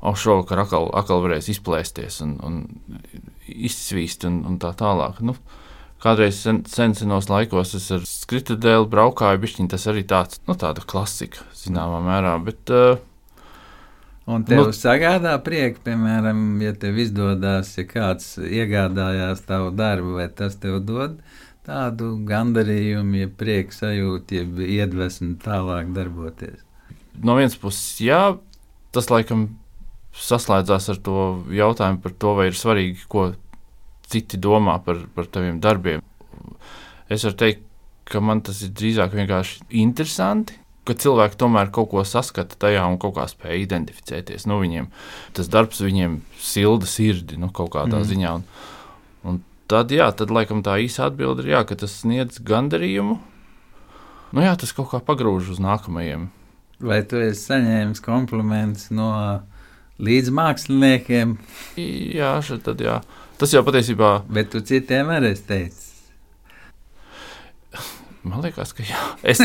oh, 0.00 0.14
šovakar 0.18 0.62
atkal, 0.62 0.90
atkal 0.94 1.26
varēs 1.26 1.50
izplēsties 1.56 2.22
un, 2.22 2.38
un 2.46 3.31
izsvīst 3.68 4.26
un, 4.28 4.42
un 4.48 4.58
tā 4.62 4.72
tālāk. 4.78 5.20
Nu, 5.24 5.36
Kādreiz 6.02 6.40
sen, 6.42 6.64
sen 6.66 6.96
senos 6.98 7.28
laikos 7.30 7.76
es 7.78 7.84
ar 7.94 8.02
skritudēlu 8.02 8.88
braukāju, 8.90 9.38
bišķiņ 9.44 9.68
tas 9.70 9.84
arī 9.86 10.02
tāds, 10.10 10.40
nu, 10.48 10.56
tāda 10.58 10.82
klasika, 10.82 11.44
zināmā 11.54 12.00
mērā, 12.02 12.32
bet 12.42 12.72
uh, 12.74 12.96
Un 14.26 14.44
tev 14.46 14.60
Nu- 14.60 14.74
sagādā 14.74 15.32
prieku, 15.42 15.80
piemēram, 15.82 16.60
ja 16.62 16.72
tev 16.78 16.98
izdodas, 17.02 17.72
ja 17.78 17.82
kāds 17.88 18.36
iegādājās 18.38 19.42
tavu 19.46 19.72
darbu, 19.74 20.14
vai 20.20 20.28
tas 20.30 20.54
tev 20.62 20.78
dod 20.86 21.16
tādu 21.66 22.12
gandarījumu, 22.26 23.18
ja 23.18 23.30
prieku 23.38 23.74
sajūtu, 23.74 24.36
ja 24.38 24.44
iedvesmu 24.82 25.36
tālāk 25.42 25.90
darboties. 25.94 26.62
no 27.22 27.34
vienas 27.36 27.56
puses, 27.58 27.98
jā, 28.00 28.38
tas 28.94 29.10
laikam 29.10 29.48
saslēdzās 30.14 30.88
ar 30.90 30.96
to 31.02 31.44
jautājumu 31.50 32.02
par 32.02 32.12
to, 32.12 32.34
vai 32.38 32.46
ir 32.50 32.58
svarīgi, 32.58 33.06
ko 33.08 33.32
citi 34.12 34.40
domā 34.40 34.78
par, 34.84 35.04
par 35.16 35.28
taviem 35.32 35.60
darbiem. 35.62 36.02
Es 37.12 37.24
varu 37.26 37.38
teikt, 37.40 37.64
ka 38.08 38.20
man 38.24 38.42
tas 38.44 38.60
ir 38.64 38.74
drīzāk 38.76 39.14
vienkārši 39.16 39.64
interesanti. 39.82 40.58
Ka 40.82 40.96
cilvēki 40.98 41.38
tomēr 41.38 41.70
kaut 41.70 41.92
ko 41.92 42.02
saskata 42.02 42.56
tajā 42.58 42.82
un 42.90 42.96
kaut 42.98 43.14
kā 43.14 43.28
spēj 43.30 43.60
identificēties. 43.62 44.48
Nu, 44.50 44.58
viņiem 44.58 44.88
tas 45.36 45.46
darbs 45.52 45.78
viņiem 45.84 46.18
silda 46.42 46.88
sirdi 46.90 47.38
nu, 47.38 47.52
kaut 47.54 47.70
kādā 47.76 48.00
mm. 48.00 48.08
ziņā. 48.10 48.32
Un, 48.34 48.46
un 49.30 49.38
tad, 49.70 49.94
jā, 49.94 50.08
tad 50.18 50.34
laikam 50.34 50.64
tā 50.66 50.80
īsa 50.82 51.06
atbilde 51.06 51.46
ir, 51.46 51.52
jā, 51.54 51.62
ka 51.68 51.78
tas 51.78 51.94
sniedz 52.02 52.42
gandarījumu. 52.42 53.20
Nu, 54.32 54.42
jā, 54.42 54.56
tas 54.58 54.74
kaut 54.74 54.90
kā 54.90 54.98
pagrūž 55.06 55.52
uz 55.54 55.62
nākamajiem 55.62 56.30
Vai 56.82 56.98
tu 57.06 57.20
esi 57.22 57.44
saņēmis 57.46 58.02
komplimentus 58.02 58.88
no 58.90 59.12
līdzmāksliniekiem, 60.02 61.36
Jā, 61.78 62.32
šeit 62.42 62.64
tad 62.66 62.82
jā. 62.82 62.98
Tas 63.42 63.50
jau 63.50 63.64
patiesībā, 63.66 64.10
bet 64.30 64.52
tu 64.52 64.60
citiem 64.62 65.08
arī 65.10 65.32
esi 65.34 65.48
teicis? 65.48 65.88
man 68.22 68.38
liekas, 68.44 68.70
ka 68.70 68.84
jā. 68.86 69.00
Es, 69.26 69.40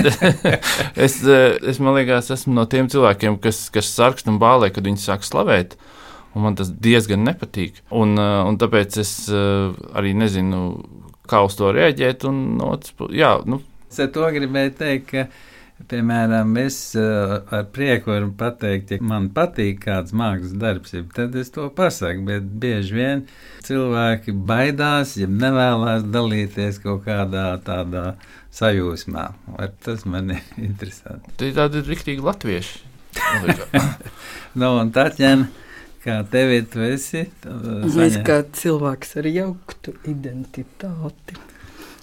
es, 1.07 1.15
es 1.25 1.79
man 1.81 1.95
liekas, 1.97 2.29
esmu 2.36 2.53
no 2.53 2.67
tiem 2.69 2.91
cilvēkiem, 2.93 3.39
kas, 3.41 3.63
kas 3.73 3.89
sarkst 3.89 4.29
un 4.29 4.38
bālē, 4.41 4.69
kad 4.73 4.86
viņi 4.86 5.01
sāk 5.01 5.25
slavēt. 5.25 5.73
Un 6.38 6.45
man 6.45 6.57
tas 6.60 6.69
diezgan 6.69 7.25
nepatīk. 7.25 7.81
Un, 7.89 8.13
eh, 8.21 8.38
un 8.45 8.60
tāpēc 8.62 8.99
es 9.01 9.13
eh, 9.33 9.73
arī 9.97 10.13
nezinu, 10.13 10.62
kā 11.25 11.41
uz 11.47 11.57
to 11.57 11.71
reaģēt. 11.73 12.27
Un, 12.29 12.43
no 12.62 12.75
jā, 13.10 13.33
nu, 13.49 13.63
Es 13.88 14.01
ar 14.03 14.10
to 14.13 14.27
gribēju 14.36 14.73
teikt, 14.77 15.10
ka, 15.10 15.21
piemēram, 15.91 16.54
es 16.62 16.78
uh, 17.00 17.38
ar 17.54 17.65
prieku 17.73 18.12
varu 18.13 18.32
pateikt, 18.38 18.91
ja 18.95 19.04
man 19.04 19.30
patīk 19.36 19.80
kāds 19.86 20.13
mākslas 20.17 20.56
darbs, 20.60 20.93
ja, 20.95 21.04
tad 21.15 21.36
es 21.39 21.50
to 21.56 21.67
pasaku. 21.76 22.26
Bet 22.28 22.47
bieži 22.63 22.95
vien 22.97 23.23
cilvēki 23.67 24.34
baidās, 24.50 25.15
ja 25.21 25.28
nevēlas 25.32 26.04
dalīties 26.13 26.82
kaut 26.84 27.06
kādā 27.08 27.45
tādā 27.67 28.06
sajūsmā. 28.58 29.28
Ar 29.60 29.71
tas 29.86 30.06
man 30.10 30.34
ir 30.36 30.43
interesanti. 30.69 31.36
tie 31.39 31.54
tādi 31.56 31.82
ir 31.84 31.89
riktīgi 31.93 32.26
latvieši. 32.26 32.84
Man 33.17 33.47
liekas. 33.47 33.93
Nu, 34.58 34.71
un 34.82 34.89
Tatjana, 34.89 35.45
kā 36.02 36.15
tev 36.32 36.50
ir, 36.56 36.63
tu 36.71 36.82
esi? 36.82 37.26
uh, 37.45 37.84
Es 37.86 37.93
saņem- 37.93 38.23
kā 38.26 38.39
cilvēks 38.58 39.12
ar 39.21 39.28
jauktu 39.30 39.93
identitāti. 40.10 41.36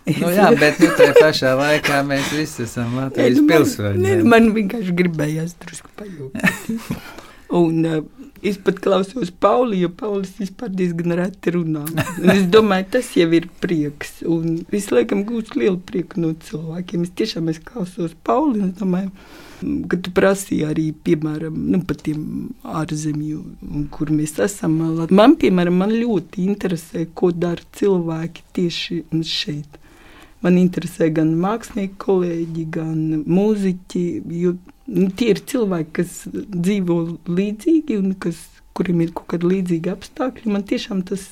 Nu, 0.04 0.28
jā, 0.28 0.50
bet 0.60 0.80
nu, 0.82 0.90
tajā 0.98 1.14
pašā 1.16 1.54
laikā 1.56 2.02
mēs 2.04 2.32
visi 2.36 2.66
esam 2.66 2.92
Latvijas 2.98 3.38
nu, 3.38 3.44
man, 3.46 3.52
pilsoņi. 3.54 4.02
nu, 4.04 4.26
man 4.28 4.50
vienkārši 4.52 4.96
gribējās 4.98 5.54
drusku 5.62 5.88
pajūgt. 5.96 6.98
Un 7.54 7.86
uh, 7.88 8.02
es 8.44 8.58
pat 8.60 8.80
klausos 8.84 9.30
Pauli, 9.40 9.78
jo 9.80 9.88
Paulis 9.96 10.34
vispār 10.36 10.72
diezgan 10.76 11.14
reti 11.16 11.54
runā. 11.54 11.84
Un 12.20 12.32
es 12.34 12.42
domāju, 12.52 12.90
tas 12.96 13.08
jau 13.16 13.30
ir 13.36 13.46
prieks. 13.62 14.18
Un 14.28 14.58
es 14.76 14.90
laikam 14.92 15.22
gūstu 15.28 15.62
lielu 15.62 15.78
prieku 15.88 16.20
no 16.20 16.34
cilvēkiem. 16.48 17.06
Es 17.06 17.14
tiešām 17.20 17.48
es 17.52 17.62
klausos 17.64 18.12
Pauli 18.26 18.60
un 18.66 18.74
domāju, 18.76 19.12
ka 19.88 20.00
tu 20.04 20.12
prasīji 20.16 20.66
arī, 20.68 20.88
piemēram, 21.06 21.56
nu, 21.72 21.80
par 21.88 22.00
tiem 22.04 22.26
ārzemju, 22.82 23.40
kur 23.94 24.12
mēs 24.12 24.36
esam. 24.44 24.76
Man, 25.08 25.38
piemēram, 25.40 25.80
man 25.80 25.94
ļoti 25.94 26.44
interesē, 26.48 27.06
ko 27.16 27.32
dara 27.32 27.64
cilvēki 27.78 28.44
tieši 28.58 29.00
šeit. 29.30 29.80
Man 30.44 30.58
interesē 30.60 31.08
gan 31.14 31.32
mākslinieki, 31.40 31.96
kolēģi, 32.04 32.64
gan 32.74 32.98
mūziķi. 33.24 34.04
Jo, 34.42 34.54
nu, 34.92 35.08
tie 35.16 35.30
ir 35.32 35.40
cilvēki, 35.52 35.92
kas 36.00 36.18
dzīvo 36.34 36.98
līdzīgi 37.24 37.96
un 38.02 38.12
kas, 38.20 38.42
kuriem 38.76 39.00
ir 39.06 39.14
kaut 39.16 39.30
kādi 39.32 39.54
līdzīgi 39.54 39.92
apstākļi. 39.94 40.52
Man 40.52 40.66
tiešām 40.68 41.00
tas 41.08 41.24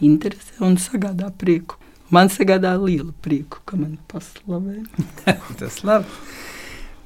interesē 0.00 0.62
un 0.68 0.78
sagādā 0.80 1.32
prieku. 1.38 1.80
Man 2.12 2.28
sagādā 2.28 2.74
lielu 2.76 3.14
prieku, 3.24 3.62
ka 3.64 3.78
man 3.80 3.96
paslavē. 4.10 4.82
Tas 5.60 5.78
labi. 5.86 6.08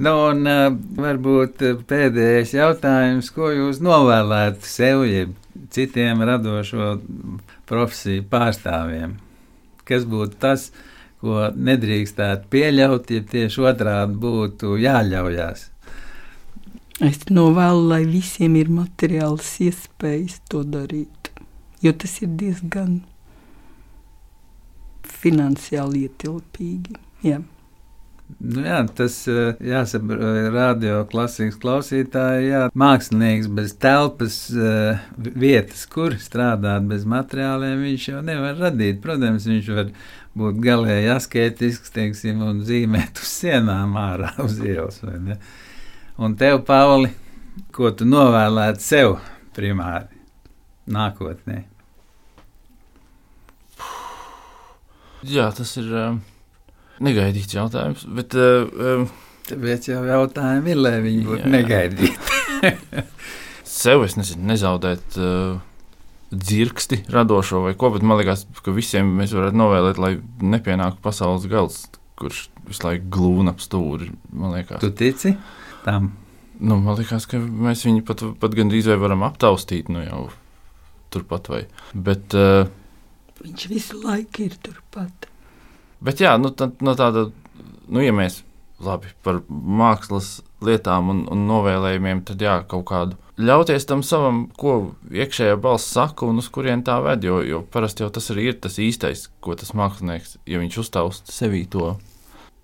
Nu, 0.03 0.13
un, 0.29 0.43
uh, 0.45 0.75
varbūt 0.99 1.63
uh, 1.65 1.77
pēdējais 1.89 2.53
jautājums, 2.53 3.31
ko 3.33 3.49
jūs 3.55 3.79
novēlētu 3.81 4.67
sev, 4.69 5.07
jeb 5.09 5.31
citiem 5.73 6.21
radošo 6.27 6.97
profesiju 7.71 8.27
pārstāvjiem? 8.29 9.15
Kas 9.89 10.05
būtu 10.11 10.37
tas, 10.43 10.67
ko 11.27 11.49
nedrīkstētu 11.55 12.51
pieļaut, 12.53 13.11
ja 13.11 13.25
tieši 13.33 13.65
otrādi 13.71 14.21
būtu 14.23 14.77
jāļaujās? 14.81 15.73
Es 17.05 17.27
novēlu, 17.29 17.83
lai 17.91 18.05
visiem 18.09 18.55
ir 18.57 18.71
materiāls 18.73 19.51
iespējas 19.67 20.39
to 20.49 20.63
darīt, 20.65 21.29
jo 21.85 21.93
tas 21.93 22.15
ir 22.25 22.31
diezgan 22.41 23.03
finansiāli 25.27 26.07
ietilpīgi. 26.07 26.97
Jā. 27.27 27.43
Nu, 28.43 28.63
jā, 28.67 28.81
tas 28.99 29.21
uh, 29.31 29.55
jāsaprot 29.63 30.49
radio 30.51 31.05
klasikas 31.11 31.59
klausītāji. 31.63 32.49
Jā, 32.49 32.63
mākslinieks 32.75 33.47
bez 33.55 33.77
telpas, 33.83 34.41
uh, 34.57 35.05
vietas, 35.17 35.85
kur 35.91 36.17
strādāt 36.21 36.89
bez 36.91 37.07
materiāliem, 37.09 37.85
viņš 37.87 38.09
jau 38.11 38.25
nevar 38.27 38.59
radīt. 38.65 38.99
Protams, 39.05 39.47
viņš 39.47 39.71
var 39.79 39.93
būt 40.37 40.59
galēji 40.65 41.13
asketisks 41.15 41.95
teiksim, 41.95 42.43
un 42.45 42.61
zīmēt 42.67 43.23
uz 43.23 43.37
sienām 43.43 43.97
ārā 44.01 44.35
uz 44.47 44.59
ielas. 44.65 45.01
Un 46.17 46.37
tev, 46.41 46.63
Pauli, 46.69 47.13
ko 47.77 47.93
tu 47.97 48.09
novēlētu 48.09 48.85
sev 48.85 49.17
primāri 49.57 50.13
nākotnē? 50.93 51.65
jā, 55.27 55.47
tas 55.55 55.73
ir 55.81 55.93
um, 55.97 56.19
negaidīts 57.03 57.57
jautājums. 57.57 58.07
Bet, 58.17 58.37
um, 58.37 59.07
Tāpēc 59.47 59.91
jau 59.93 60.01
jautājumi 60.03 60.73
ir, 60.73 60.81
lai 60.83 60.97
viņi 61.05 61.23
būtu 61.27 61.51
negaidīti. 61.53 63.05
sev 63.77 64.03
es 64.07 64.17
nezinu, 64.19 64.43
nezaudēt 64.51 65.19
uh, 65.21 65.61
dzirksti 66.33 67.05
radošo 67.13 67.63
vai 67.67 67.75
ko, 67.79 67.93
bet 67.95 68.05
man 68.07 68.21
liekas, 68.21 68.47
ka 68.65 68.75
visiem 68.75 69.13
mēs 69.19 69.35
varētu 69.37 69.59
novēlēt, 69.59 70.01
lai 70.03 70.17
nepienāktu 70.43 71.03
pasaules 71.05 71.47
gals, 71.51 71.85
kurš 72.19 72.47
visu 72.67 72.87
laiku 72.87 73.11
glūna 73.17 73.55
ap 73.55 73.63
stūri. 73.63 74.11
Tu 74.83 74.91
tici 74.99 75.37
tam? 75.85 76.11
nu, 76.59 76.79
man 76.81 76.99
liekas 76.99 77.29
ka 77.31 77.39
mēs 77.39 77.85
viņu 77.87 78.03
pat, 78.09 78.25
pat 78.41 78.57
gandrīz 78.57 78.89
vai 78.91 78.99
varam 79.01 79.25
aptaustīt, 79.27 79.91
nu 79.93 80.03
jau 80.03 80.27
turpat 81.15 81.51
vai. 81.53 81.63
Bet, 81.95 82.35
uh, 82.37 82.67
Viņš 83.45 83.67
visu 83.71 84.01
laiku 84.01 84.47
ir 84.47 84.57
turpat. 84.65 85.29
Bet 86.05 86.21
jā, 86.25 86.35
nu, 86.41 86.51
tā, 86.57 86.71
no 86.85 86.97
tāda, 86.99 87.29
nu, 87.87 88.01
ja 88.03 88.15
mēs 88.17 88.41
labi 88.83 89.13
par 89.25 89.43
mākslas 89.49 90.41
lietām 90.65 91.13
un, 91.13 91.23
un 91.33 91.47
novēlējumiem, 91.49 92.25
tad 92.29 92.43
jā, 92.43 92.59
kaut 92.69 92.87
kādu 92.89 93.21
ļauties 93.37 93.87
tam 93.89 94.03
savam, 94.07 94.47
ko 94.57 94.97
iekšējā 95.13 95.57
balss 95.61 95.93
saka 95.93 96.27
un 96.29 96.41
uz 96.41 96.49
kurien 96.53 96.83
tā 96.87 96.99
ved. 97.05 97.25
Jo, 97.27 97.41
jo 97.45 97.63
parasti 97.73 98.05
jau 98.05 98.11
tas 98.13 98.31
arī 98.33 98.51
ir 98.51 98.61
tas 98.61 98.79
īstais, 98.81 99.29
ko 99.45 99.57
tas 99.59 99.75
mākslinieks, 99.77 100.39
ja 100.49 100.61
viņš 100.63 100.79
uztausta 100.85 101.33
sevī 101.33 101.67
to. 101.71 101.95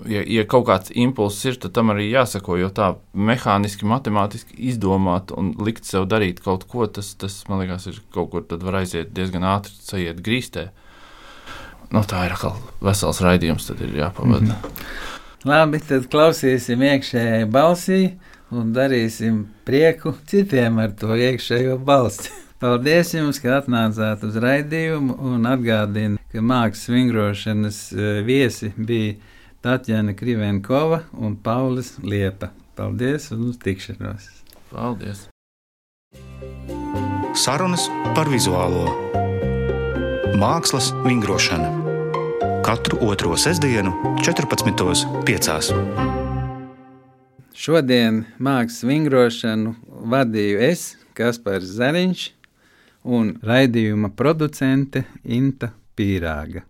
Ja, 0.08 0.22
ja 0.26 0.42
kaut 0.48 0.66
kāds 0.66 0.90
impulss 0.98 1.44
ir, 1.46 1.58
tad 1.62 1.76
tam 1.76 1.92
arī 1.92 2.08
jāsako, 2.08 2.56
jo 2.58 2.70
tā 2.74 2.94
mehāniski, 3.14 3.87
matemātiski 3.87 4.56
izdomāt 4.72 5.30
un 5.37 5.52
likt 5.62 5.87
sev 5.87 6.08
darīt 6.11 6.40
kaut 6.42 6.64
ko, 6.70 6.88
tas, 6.90 7.12
tas 7.20 7.37
man 7.50 7.62
liekas, 7.62 7.87
ir 7.92 8.00
kaut 8.14 8.32
kur 8.32 8.46
tad 8.48 8.64
var 8.66 8.80
aiziet 8.80 9.12
diezgan 9.14 9.46
ātri, 9.46 9.76
sajiet 9.85 10.24
grīstē. 10.24 10.70
Nu, 11.92 12.00
tā 12.08 12.24
ir 12.26 12.35
atkal 12.35 12.56
vesels 12.82 13.20
raidījums, 13.22 13.68
tad 13.68 13.85
ir 13.85 13.92
jāpavada. 14.00 14.40
Mm 14.40 14.56
-hmm. 14.56 15.11
Labi, 15.44 15.78
tad 15.82 16.06
klausīsim 16.11 16.82
iekšējai 16.87 17.46
balsī 17.50 18.02
un 18.53 18.73
darīsim 18.77 19.47
prieku 19.67 20.15
citiem 20.29 20.79
ar 20.83 20.95
to 20.99 21.17
iekšējo 21.17 21.79
balsi. 21.83 22.31
Paldies 22.62 23.11
jums, 23.17 23.41
ka 23.43 23.59
atnācāt 23.59 24.23
uz 24.29 24.38
raidījumu 24.38 25.17
un 25.33 25.49
atgādinu, 25.51 26.21
ka 26.31 26.45
mākslas 26.45 26.93
vingrošanas 26.93 27.81
eh, 27.97 28.21
viesi 28.27 28.71
bija 28.77 29.17
Tatjana 29.62 30.15
Krivenkova 30.19 31.03
un 31.19 31.37
Paulis 31.37 31.97
Liepa. 32.03 32.53
Paldies 32.79 33.31
un 33.35 33.49
uz 33.51 33.59
tikšanos! 33.62 34.31
Paldies! 34.71 35.27
Sarunas 37.33 37.88
par 38.15 38.31
vizuālo 38.31 38.87
mākslas 40.43 40.91
vingrošanu. 41.05 41.71
katru 42.62 42.99
otro 43.01 43.37
sestdienu, 43.37 43.91
14.5. 44.23 46.21
Šodien 47.62 48.25
mākslas 48.42 48.83
vingrošanu 48.88 49.77
vadīju 50.11 50.62
es, 50.66 50.81
Kaspars 51.14 51.68
Zariņš, 51.77 52.25
un 53.07 53.29
raidījuma 53.38 54.11
producente 54.18 55.05
Inta 55.22 55.68
Pīrāga. 55.94 56.64